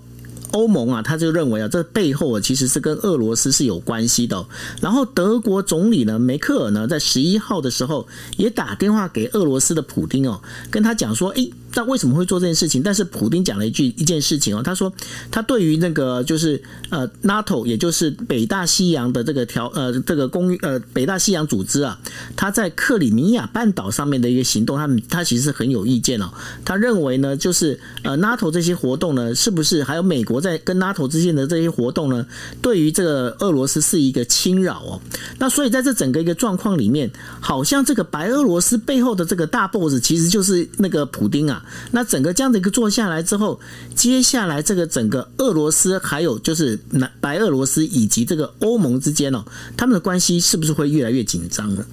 [0.53, 4.43] 欧盟啊，他就认为啊，这背后啊其实是跟俄罗斯是有关系的。
[4.81, 11.51] 然后德国总理呢，梅克尔呢，在十一号的时候也打电话给俄罗斯的普丁哦，跟他讲说，诶。
[11.75, 12.83] 那为什么会做这件事情？
[12.83, 14.93] 但是普丁讲了一句一件事情哦，他说
[15.31, 21.99] 他对于那个就是呃 NATO，也就是北大西洋的这个条呃这个公呃北大西洋组织啊，
[22.35, 26.29] 他在克里米亚半岛上面的一个行动，他们他其实很有意见哦。
[26.63, 32.25] 他认为呢，就是呃 NATO 这些活动呢，是不是还有美国在跟 NATO 之间的这些活动呢，
[32.61, 35.01] 对于这个俄罗斯是一个侵扰哦。
[35.39, 37.09] 那所以在这整个一个状况里面，
[37.39, 41.62] 好像这个白俄罗斯背后的这个大 boss 其实就是那个普丁啊。
[41.91, 43.59] 那整个这样的一个做下来之后，
[43.95, 49.43] 接下来这个整个俄罗斯还有就是南白俄罗斯以及这个欧盟之间哦，
[49.75, 51.85] 他们的关系是不是会越来越紧张呢？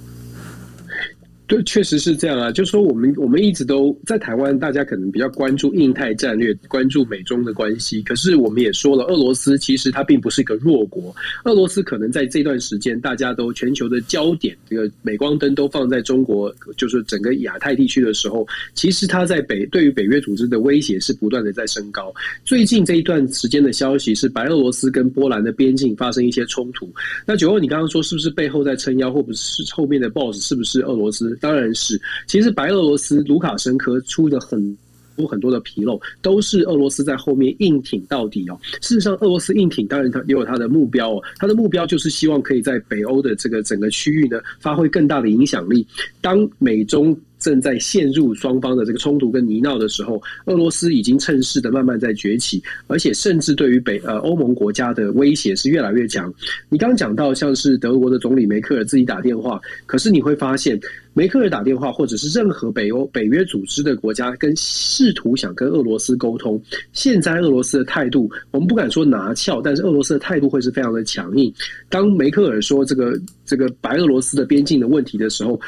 [1.51, 2.49] 对，确实是这样啊。
[2.49, 8.01] 就是说，我们我们一直都在台湾，大家可能比较关注印太战略，关注美中的关系。
[8.03, 11.13] 可是我们也说了，俄罗斯其实它并不是一个弱国。
[11.43, 22.13] 俄罗斯可能在这段时间，大家都全球的焦点，这个镁光灯都放在中国，就是整个亚太地区的时候，其实它在北对于北约组织的威胁是不断的在升高。
[22.45, 26.89] 最近这一段时间的消息是，白俄罗斯跟波兰的边境发生一些冲突。
[27.25, 31.37] 那九欧，你刚刚说是不是背后在撑腰，或者是后面的 boss 是不是俄罗斯？
[31.41, 34.77] 当然是，其实白俄罗斯卢卡申科出的很
[35.17, 38.57] 多很多的纰漏，都是俄罗斯在后面硬挺到底哦。
[38.81, 45.85] 事实上，俄罗斯硬挺，当然它也有它的目标哦，它的目标就是希望可以在北欧的这个整个区域呢，发挥更大的影响力。
[46.21, 56.31] 当美中正在陷入双方的这个冲突跟泥淖的时候，俄罗斯已经趁势的慢慢在崛起，而且甚至对于北呃欧盟国家的威胁是越来越强。
[56.69, 60.79] 你刚讲到像是德国的总理梅克尔自己打电话，可是你会发现
[61.13, 66.61] 梅克尔打电话或者是任何北欧北约组织的国家跟试图想跟俄罗斯沟通，
[66.93, 71.51] 现在俄罗斯的态度我们不敢说拿翘，但是俄罗斯的态度会是非常的强硬。
[71.89, 75.59] 当梅克尔说这个这个白俄罗斯的边境的问题的时候。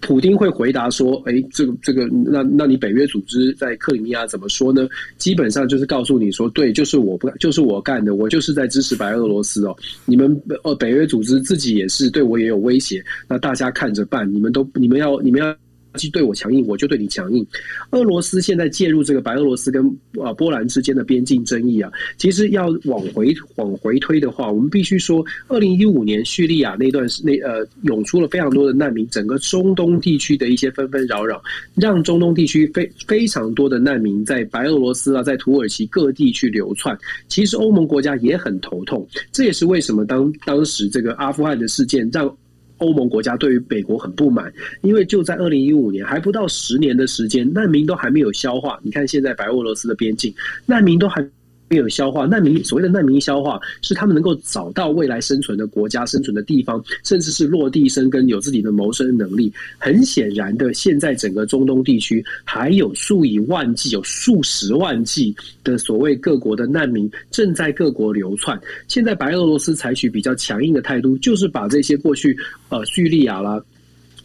[0.00, 4.88] 普丁会回答说：“哎，这个这个，那那你北约组织在克里米亚怎么说呢？
[5.18, 9.76] 基本上就是告诉你说，对，就是我不，就是我干的，我就是在支持白俄罗斯哦。
[10.06, 14.32] 你们呃，北约组织自己也是对我也有威胁，那大家看着办。
[14.32, 15.56] 你们都，你们要，你们要。”
[15.94, 17.46] 既对我强硬，我就对你强硬。
[17.90, 19.84] 俄罗斯现在介入这个白俄罗斯跟
[20.22, 31.42] 啊波兰之间的边境争议啊，其实要往回往回推的话，我们必须说，二零一五年叙利亚那段那呃涌出了非常多的难民，整个中东地区的一些纷纷扰扰，
[31.74, 36.96] 让中东地区非非常多的难民在白俄罗斯啊，在土耳其各地去流窜。
[37.28, 42.32] 其实欧盟国家也很头痛，这也是为什么当当时这个阿富汗的事件让。
[42.80, 48.78] 欧盟国家对于美国很不满，因为就在二零一五年，还不到十年的时间，难民都还没有消化。
[48.82, 50.34] 你看现在白俄罗斯的边境，
[50.66, 51.24] 难民都还。
[51.70, 59.52] 没有消化难民，所谓的难民消化是他们能够找到未来生存的国家、生存的地方，甚至是落地生根，有自己的谋生能力。
[59.78, 68.60] 很显然的，现在整个中东地区还有数以万计、有数十万计的所谓各国的难民正在各国流窜。
[68.88, 72.36] 现在白俄罗斯采取比较强硬的态度，就是把这些过去
[72.70, 73.62] 呃叙利亚啦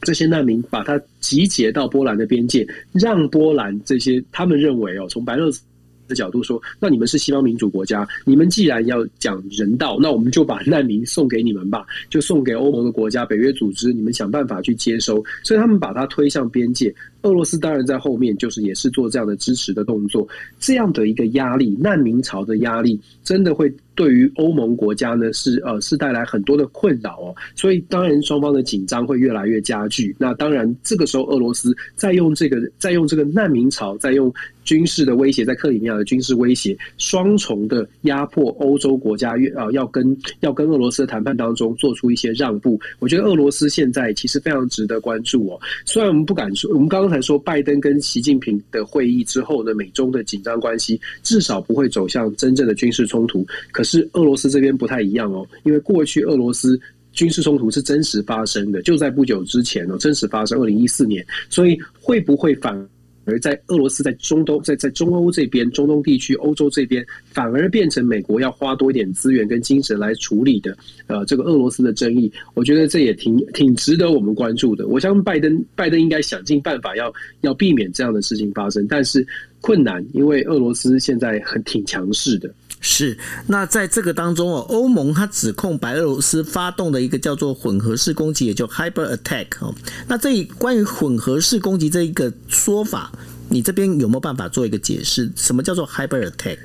[0.02, 5.52] 这些难民，把它集结到波兰的边界，让波兰这些他们认为哦，从白俄。
[6.08, 15.24] 的角度说，那你们是西方民主国家，你们既然要讲人道，那我们就把难民送给你们吧，就送给欧盟的国家、北约组织，你们想办法去接收。
[15.44, 16.94] 所以他们把它推向边界，
[17.26, 20.28] 俄罗斯当然在后面就是也是做这样的支持的动作，
[20.60, 27.36] 这样的一个压力，难民潮的压力，真的会对于欧盟国家呢是呃是带来很多的困扰哦。
[27.56, 30.16] 所以当然双方的紧张会越来越加剧。
[30.18, 34.34] 那当然这个时候俄罗斯再用这个再用这个难民潮，再用。
[34.66, 42.82] 军事的威胁，在克里米亚的军事威胁，双重的压迫欧洲国家，越啊要跟要跟俄罗斯的谈判当中做出一些让步。
[42.98, 45.60] 我觉得俄罗斯现在其实非常值得关注哦。
[45.86, 53.46] 虽然我们不敢说，我们刚才说拜登跟习近平的会议之后呢，美中的紧张关系至少不会走向真正的军事冲突。
[53.72, 56.80] 可是俄罗斯这边不太一样哦，因为过去俄罗斯
[57.14, 61.26] 军事冲突是真实发生的，就在不久之前哦，真实发生，二零一四年。
[61.50, 62.76] 所以会不会反？
[63.26, 74.88] 而在俄罗斯在中东，在在中欧这边，中东地区、欧洲这边，反而变成美国要花多一点资源跟精神来处理的，呃，这个俄罗斯的争议，我觉得这也挺挺值得我们关注的。
[74.88, 79.26] 我相信拜登，拜登应该想尽办法要要避免这样的事情发生，但是
[79.62, 82.54] 困难，因为俄罗斯现在很挺强势的。
[82.88, 83.18] 是，
[83.48, 89.74] 那在这个当中哦，欧盟它指控白俄罗斯发动的一个叫做混合式攻击，也就 Hyper Attack 哦。
[90.08, 93.12] 那这关于混合式攻击这一个说法，
[93.50, 95.32] 你这边有没有办法做一个解释？
[95.36, 96.60] 什么叫做 Hyper Attack？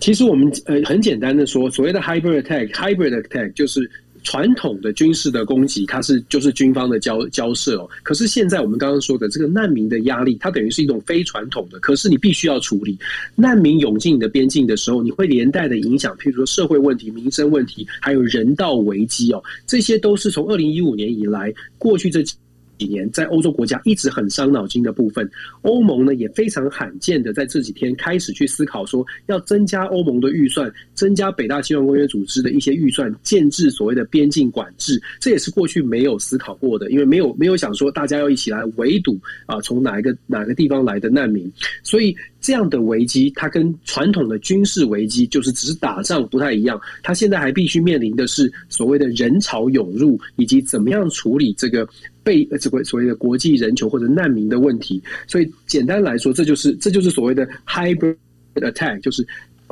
[0.00, 3.90] 其实我们呃很简单的说，所谓的 Hyper attack hybrid Attack 就是。
[4.26, 7.88] 传统的军事的攻击，它是就是军方的交交涉哦。
[8.02, 11.78] 可是现在我们刚刚说的这个难民的压力，它等于是一种非传统的。
[11.78, 12.98] 可是你必须要处理
[13.36, 19.40] 难民涌进你的边境的时候，你会连带的影响，譬如说社会问题、民生问题，还有人道危机哦。
[19.64, 22.34] 这些都是从二零一五年以来过去这几
[22.78, 22.86] 几。
[22.86, 25.28] 年在欧洲国家一直很伤脑筋的部分，
[25.62, 41.50] 欧盟呢也非常罕见的在这几天开始去思考说，要增加欧盟的预算，增加北大西洋公约组织的一些预算，建制所谓的边境管制，这也是过去没有思考过的，因为没有没有想说大家要一起来围堵啊，从哪一个哪个地方来的难民，
[41.82, 51.88] 所以这样的危机，它跟传统的军事危机就是只是打仗不太一样，它现在还必须面临的是所谓的人潮涌入，以及怎么样处理这个。
[52.26, 58.16] 被这个所谓的国际人球或者难民的问题，所以简单来说，这就是这就是所谓的 hybrid
[58.54, 59.24] attack，就是。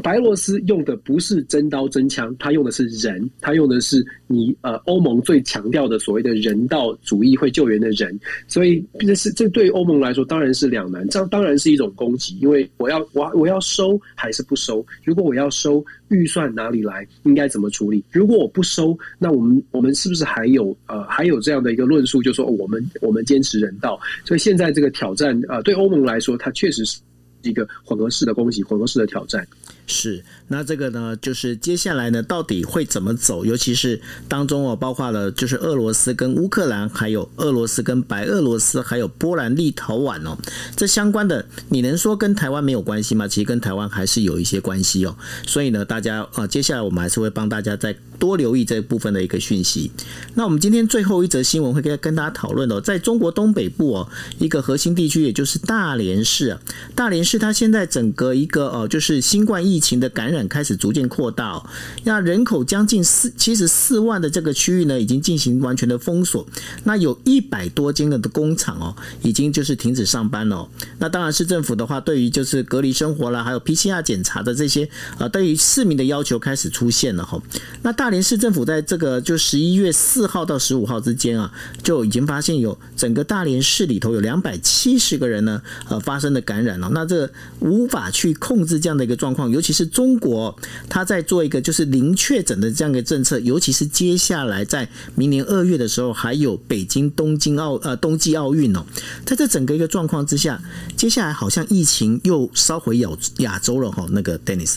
[0.04, 14.84] 白罗斯用的不是真刀真枪，他用的是人，他用的是你呃欧盟最强调的所谓的人道主义会救援的人，所以这是这对欧盟来说当然是两难，这当然是一种攻击，因为我要我我要收还是不收？
[15.04, 17.08] 如果我要收，预算哪里来？
[17.22, 18.04] 应该怎么处理？
[18.10, 23.98] 如果我不收，那我们我们是不是还有呃还有这样的一个论述，就说我们我们坚持人道？
[24.22, 27.00] 所以现在这个挑战、呃，对欧盟来说，它确实是
[27.40, 29.46] 一个混合式的攻击，混合式的挑战。
[29.86, 33.44] 是，那这个呢，就是接下来呢，到底会怎么走？
[33.44, 40.38] 尤其是当中哦，包括了就是俄罗斯跟乌克兰，还有俄罗斯跟白俄罗斯，还有波兰、立陶宛哦，
[40.74, 43.28] 这相关的，你能说跟台湾没有关系吗？
[43.28, 45.16] 其实跟台湾还是有一些关系哦。
[45.46, 49.90] 所以呢，大家啊，接下来我们还是会帮大家再多留意这部分的一个讯息。
[50.34, 54.08] 那我们今天最后一则新闻会跟跟大家讨论哦，在中国东北部哦，
[54.38, 56.60] 一个核心地区，也就是大连市啊，
[56.94, 61.60] 大连市它现在整个一个哦，就是新冠疫疫情的感染开始逐渐扩大，
[62.04, 66.46] 那人口将近四七十四万的这个区域呢，已经进行完全的封锁。
[66.84, 70.68] 那有一百多间的工厂哦，已经就是停止上班了。
[70.98, 77.42] 那当然市政府的话，对于就是隔离生活啦，还有 PCR 检查的这些呃，对于市民的要求开始出现了哈。
[77.82, 81.52] 那大连市政府在这个就十一月四号到十五号之间啊，
[81.82, 86.90] 就已经发现有整个大连市里头有两百七十个人呢，呃，发生的感染了。
[86.92, 87.28] 那这
[87.60, 90.54] 无法去控制这样的一个状况，尤其实中国，
[90.90, 98.84] 它在做一个就是零确诊的这样一个政策，尤其是接下来在明年二月的时候，还有北京东京奥呃冬季奥运哦，
[99.24, 100.62] 在这整个一个状况之下，
[100.98, 103.08] 接下来好像疫情又烧回亚
[103.38, 104.76] 亚洲了哈，那个 Dennis。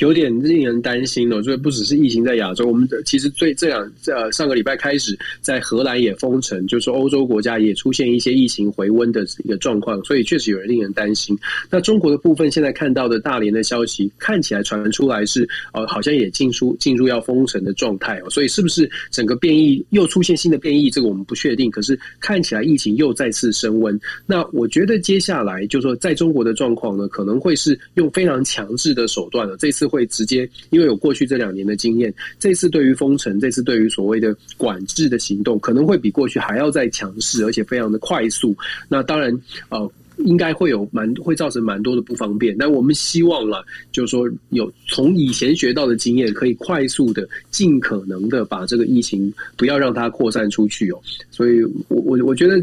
[0.00, 11.38] 有点令人担心哦，所以不只是疫情在亚洲，我们其实最这两呃上个礼拜开始，在荷兰也封城，就是欧洲国家也出现一些疫情回温的一个状况，所以确实有人令人担心。
[11.68, 21.70] 那中国的部分现在看到的大连的消息，看起来传出来是呃好像也进出进入要封城的状态哦，所以是不是整个变异又出现新的变异，这个我们不确定。
[21.70, 24.00] 可是看起来疫情又再次升温。
[24.24, 29.58] 那我觉得接下来就是说在中国的状况呢，可能会是用非常强制的手段了。
[29.58, 29.89] 这次。
[29.90, 38.56] 会直接，因为有过去这两年的经验，这次对于封城，这次对于所谓的管制的行动，可能会比过去还要再强势，而且非常的快速。
[38.88, 39.36] 那当然，
[39.70, 39.90] 呃。
[40.24, 42.56] 应该会有蛮会造成蛮多的不方便。
[42.58, 51.00] 但我们希望了，就是说有从以前学到的经验，可以快速的、尽可能的把这个疫情不要让它扩散出去哦。
[51.30, 52.56] 所以我我我觉得，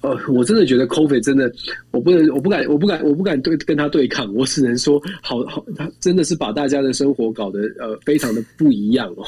[0.00, 1.52] 呃，我真的觉得 COVID 真的，
[1.90, 4.32] 我不能，我不敢，我不敢，我不敢对跟他对抗。
[4.34, 9.24] 我只能说，好好，他真的是把大家的生活搞得呃非常的不一样哦。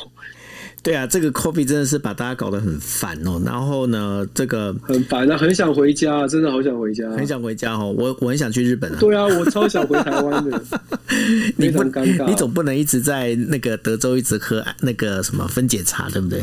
[0.82, 3.40] 对啊，这个 COVID 真的是把大家搞得很烦哦。
[3.44, 7.94] 然后呢，这个很烦啊，很想回家，真的好想回家，很想回家哦。
[7.96, 8.96] 我我很想去日本啊。
[8.98, 10.62] 对啊，我超想回台湾的。
[11.56, 16.42] 你不尴尬，你总不能一直在那个德州一直喝那个什么分解茶，对不对？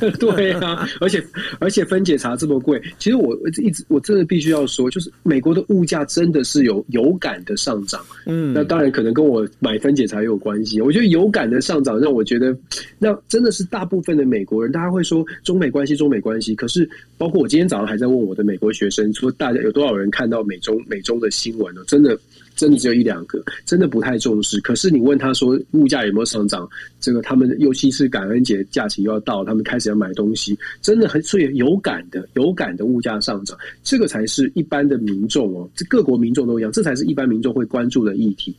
[0.18, 1.24] 对啊，而且
[1.58, 8.00] 而且分解茶这么贵，其实我一直我真的必须要说，就是美国的物价真的是有有感的上涨。
[8.26, 10.80] 嗯，那当然可能跟我买分解茶也有关系。
[10.80, 12.56] 我觉得有感的上涨让我觉得，
[12.98, 16.54] 那真的是大部分的美国人，大家会说中美关系，中美关系。
[16.54, 21.80] 可是包括我今天早上还在问我的美国学生，说大家有多少人看到美中美中的新闻呢？
[21.86, 22.18] 真的。
[22.56, 24.60] 真的只有一两个，真的不太重视。
[24.60, 26.68] 可是你问他说物价有没有上涨？
[27.00, 38.54] 这个他们尤其是感恩节假期又要到，他们开始要买东西，真的很所以有感的有感的物价上涨，这个才是一般的民众哦，这各国民众都一样，这才是一般民众会关注的议题。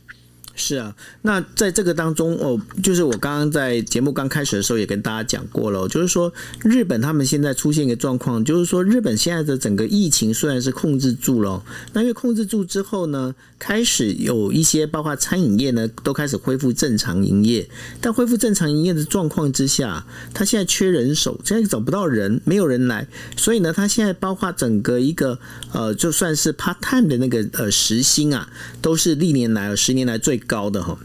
[0.54, 6.32] 是啊，那在这个当中哦，就是我刚刚在节目刚开始的时候也跟大家讲过了，就是说
[6.62, 11.62] 日本他们现在出现一个状况，就是说日本现在的整个疫情虽然是控制住了，
[11.94, 17.68] 那因为控制住之后呢，开始有一些包括餐饮业呢都开始恢复正常营业，
[18.00, 25.38] 但恢复正常营业的状况之下，他现在缺人手，现在找不到人，没有人来，所以呢，他现在包括整个一个
[25.72, 28.48] 呃，就算是 part time 的那个呃时薪啊，
[28.82, 30.98] 都是历年来十年来最高的哈，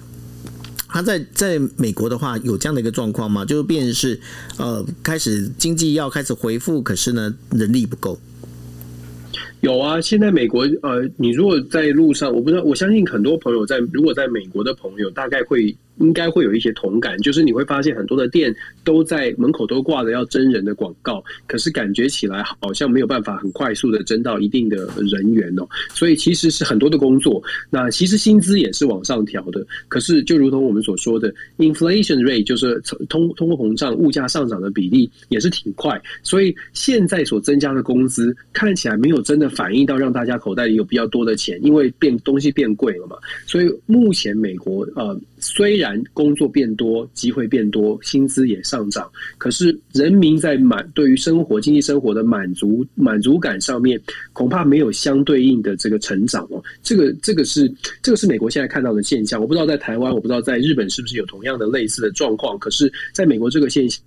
[0.87, 3.45] 他在在美国的话有这样的一个状况吗？
[3.45, 4.19] 就变是
[4.57, 8.19] 呃，开始经济要开始恢复，可是呢，人力不够。
[9.61, 15.75] 有啊，现在美国呃，你如果在路上，我不知道，我相信很多朋友在，如果在美国的朋友大概会。
[15.99, 25.67] 应该会有一些同感，就是你会发现很多的店都在门口都挂着要征人的广告，可是感觉起来好像没有办法很快速的征到一定的人员哦。
[25.93, 43.15] 所以其实是很多的工作，那其实薪资也是往上调的，可是就如同我们所说的，inflation rate 就是通通货膨胀物价上涨的比例也是挺快，所以现在所增加的工资看起来没有真的反映到让大家口袋里有比较多的钱，因为变东西变贵了嘛。
[43.45, 49.09] 所以目前美国呃虽然工作变多，机会变多，薪资也上涨。
[49.37, 53.99] 可是人民在满对于生活、经济生活的满足满足感上面，
[54.33, 56.63] 恐怕没有相对应的这个成长哦。
[56.81, 57.71] 这个这个是
[58.01, 59.39] 这个是美国现在看到的现象。
[59.41, 62.57] 我不知道在台湾，我不知道在日本是不是有同样的类似的状况。
[62.57, 64.01] 可是在美国这个现象。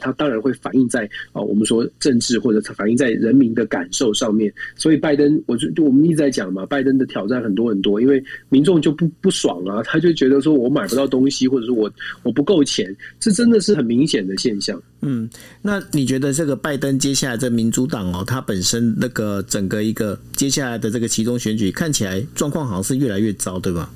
[0.00, 4.52] 它当然会反映在啊，我们说政治或者反映在人民的感受上面。
[4.76, 11.90] 所以拜登，我就我们一直在讲嘛，拜登的挑战很多很多，因为民众就不不爽啊，他就觉得说我买不到东西，或者说我
[12.22, 14.80] 我不够钱，这真的是很明显的现象。
[15.02, 15.28] 嗯，
[15.60, 23.90] 那你觉得这个拜登接下来这民主党哦，他本身那个整个一个接下来的这个其中选举看起来状况好像是越来越糟，对吧？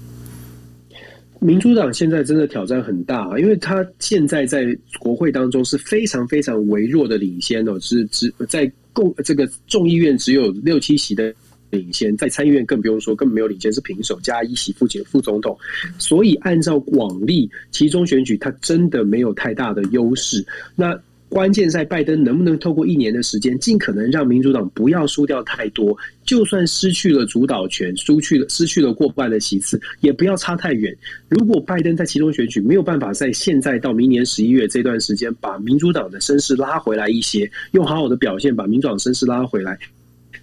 [1.41, 11.33] 民主党现在真的挑战很大啊，因为他现在在国会当中是非常非常微弱的领先哦，是只在共这个众议院只有六七席的
[11.71, 15.57] 领先，在参议院更不用说，根本没有领先，是平手加一席副总副总统，
[15.99, 20.45] 所以按照往例，其中选举他真的没有太大的优势。
[20.75, 20.99] 那
[21.29, 30.97] 关键在拜登能不能透过一年的时间，尽可能让民主党不要输掉太多，就算失去了主导权，失去了失去了过半的席次，也不要差太远。
[31.29, 39.79] 如果拜登在其中选举没有办法在现在到明年十一月这段时间把民主党的声势拉回来一些，用好好的表现把民主党声势拉回来，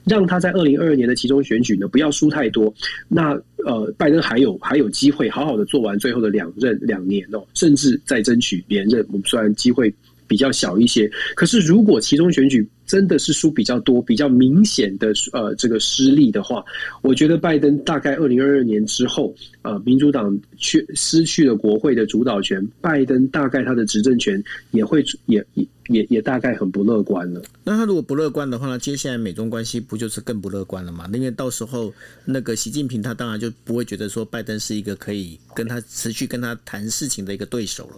[0.03, 2.71] 让他在二零二二年的其中选举呢不要输太多，
[3.07, 3.31] 那
[3.65, 9.03] 呃拜登还有还有机会好好的做完最后的两任两年哦，甚至再争取连任。
[9.07, 9.91] 我们虽然机会。
[10.27, 16.63] 比较小一些，可是如果其中选举真的是输比较多、比较明显的呃这个失利的话，
[17.01, 27.41] 我觉得拜登大概二零二二年之后，呃，民主党去失去了国会的主导权，拜登大概他的执政权也会也也也也大概很不乐观了。
[27.63, 28.77] 那他如果不乐观的话呢？
[28.77, 31.09] 接下来美中关系不就是更不乐观了吗？
[31.13, 31.91] 因为到时候
[32.23, 37.95] 那个习近平他当然就不会觉得说拜登是一个可以跟他持续跟他谈事情的一个对手了。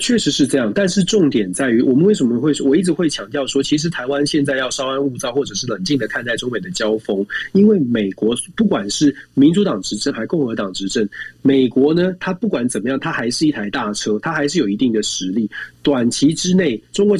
[0.00, 11.08] 确实是这样，但是重点在于，我们为什么会说我一直会强调说，其实台湾现在要稍安勿躁，或者是冷静的看待中美的交锋，因为美国不管是民主党执政还是共和党执政，
[11.42, 15.50] 美国呢，它不管怎么样，它还是一台大车，它还是有一定的实力。
[15.82, 17.16] 短期之内，中国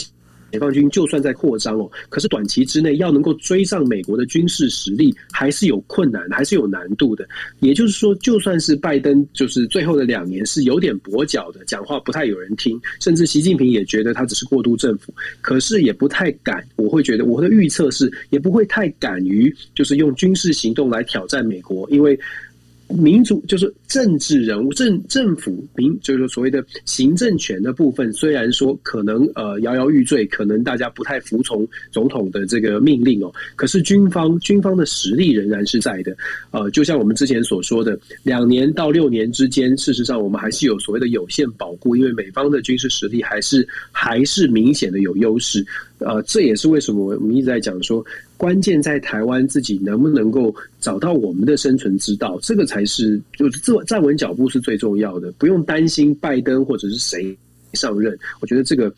[0.53, 7.27] 解放军就算在扩张哦，可是短期之内要能够追上美国的军事实力，还是有困难，还是有难度的。
[7.61, 16.67] 也就是说，就算是拜登，就是最后的两年是有点跛脚的，讲话不太有人听，甚至习近平也觉得他只是过渡政府，可是也不太敢。
[16.77, 22.19] 我会觉得，我的预测是，也不会太敢于就是用军事行动来挑战美国，因为。
[22.89, 28.13] 民主就是政治人物、政政府民，就是所谓的行政权的部分。
[28.13, 36.17] 虽然说可能呃摇摇欲坠，可能大家不太服从总统的这个命令哦，可是军方军方的实力仍然是在的。
[36.53, 45.65] 呃，就像我们之前所说的，两年到六年之间，事实上我们还是有所谓的有限保护，因为美方的军事实力还是还是明显的有优势。
[45.99, 48.05] 呃，这也是为什么我们一直在讲说。
[48.37, 57.37] 关键在台湾自己能不能够找到我们的生存之道，这个才是就是站稳脚步是最重要的，不用担心拜登或者是谁。
[57.77, 58.93] 上任，我觉得这个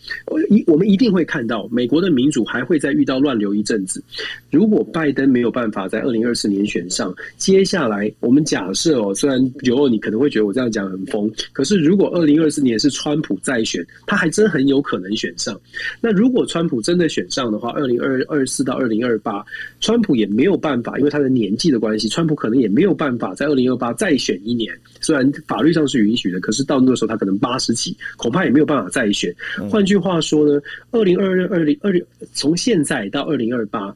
[0.49, 4.03] 一我们一定会看到美国的民主还会再遇到乱流一阵子。
[4.51, 15.61] 如果拜登没有办法在二零二四年选上，接下来我们假设哦，虽然有时候你可能会觉得我这样讲很疯，可是如果二零二四年是川普再选，他还真很有可能选上。
[16.01, 19.45] 那如果川普真的选上的话，二零二二四到二零二八，
[19.81, 24.73] 川普也没有办法，因为他的年纪的关系，川普可能也没有办法在二零二八再选一年。
[25.01, 29.35] 虽然法律上是允许的，可是到那个时候他可能八十几，恐怕也没有办法再选。
[29.69, 30.61] 换句话说呢，
[30.93, 33.93] 二零二二、二零二零，从现在到二零二八。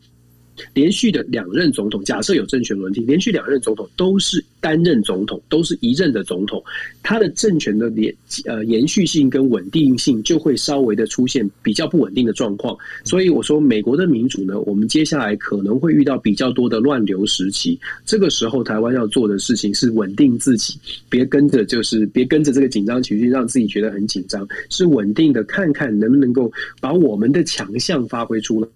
[0.74, 6.62] 连续的两任总统，假设有政权轮替，连续两任总统都是单任总统，都是一任的总统，
[7.02, 8.14] 他的政权的连
[8.46, 12.76] 呃延续性跟稳定性就会稍微的出现比较不稳定的状况。
[13.04, 17.78] 所以我说，美国的民主呢，我们接下来可能会遇到比较多的乱流时期。
[18.04, 26.50] 这个时候，台湾要做的事情是稳定自己，别跟着就是别跟着这个紧张情绪，让自己觉得很紧张，是稳定的，看看能不能够
[26.80, 28.68] 把我们的强项发挥出来。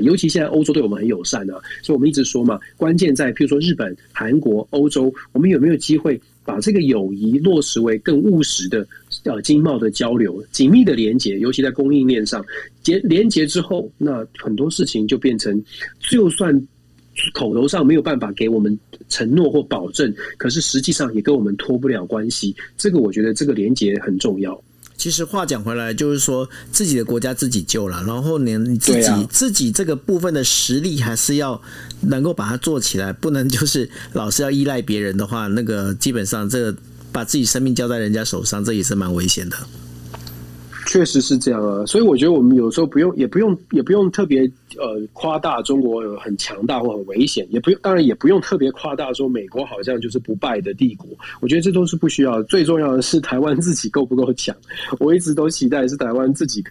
[0.00, 8.86] 尤其现在欧洲对我们很友善啊，所以我们一直说嘛，关键在譬如说日本、韩国、欧洲，我们有没有机会把这个友谊落实为更务实的
[9.24, 12.44] 呃经贸的交流、紧密的连接，尤其在供应链上
[12.82, 15.62] 结连接之后，那很多事情就变成，
[16.00, 16.52] 就算
[17.34, 18.76] 口头上没有办法给我们
[19.08, 22.56] 承诺或保证，可是实际上也跟我们脱不了关系。
[22.76, 24.60] 这个我觉得这个连接很重要。
[25.02, 31.60] 其实话讲回来，就是说自己的国家自己救了，然后呢，你自己、啊、自己这个部分的实力还是要
[32.02, 36.78] 能够把它做起来，不能就是老是要依赖别人的话，那个基本上这个
[37.10, 39.56] 把自己生命交在人家手上，这也是蛮危险的。
[40.92, 44.42] 确实是这样啊，所以我觉得我们有时候不用，也不用，也不用特别
[44.76, 51.08] 呃夸大中国有很强大或很危险，也不用，当然也不用特别夸大说美国好像就是不败的帝国。
[51.40, 54.54] 我觉得这都是不需要，最重要的是台湾自己够不够强。
[54.98, 56.62] 我一直都期待是台湾自己。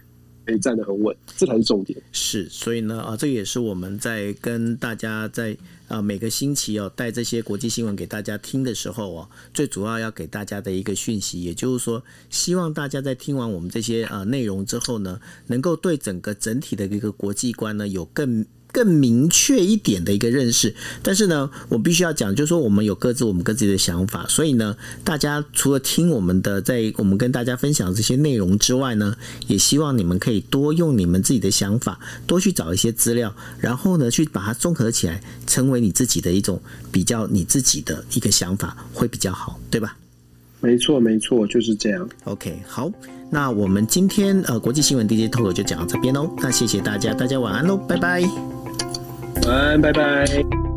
[0.52, 1.98] 可以站得很稳，这才是重点。
[2.12, 5.56] 是，所以呢，啊，这也是我们在跟大家在
[5.88, 18.46] 啊每个星期哦带这些国际新闻给大家听的时候哦，最主要要给大家的一个讯息，也就是说，希望大家在听完我们这些啊内容之后呢，能够对整个整体的一个国际观呢有更。
[18.72, 29.16] 更明确一点的一个认识，但是呢，我必须要讲，就是说我们有各自我们各自的想法，所以呢，大家除了听我们的，在我们跟大家分享这些内容之外呢，
[29.48, 36.62] 也希望你们可以多用你们自己的想法，多去找一些资料，然后呢，去把它综合起来，成为你自己的一种
[36.92, 39.98] 比较你自己的一个想法，会比较好，对吧？
[40.60, 42.08] 没错，没错，就是这样。
[42.26, 42.92] OK，好。
[43.34, 48.22] 那我们今天呃国际新闻 DJ Talk 就讲到这边喽，那谢谢大家，大家晚安喽，拜拜，
[49.46, 50.71] 晚安，拜拜。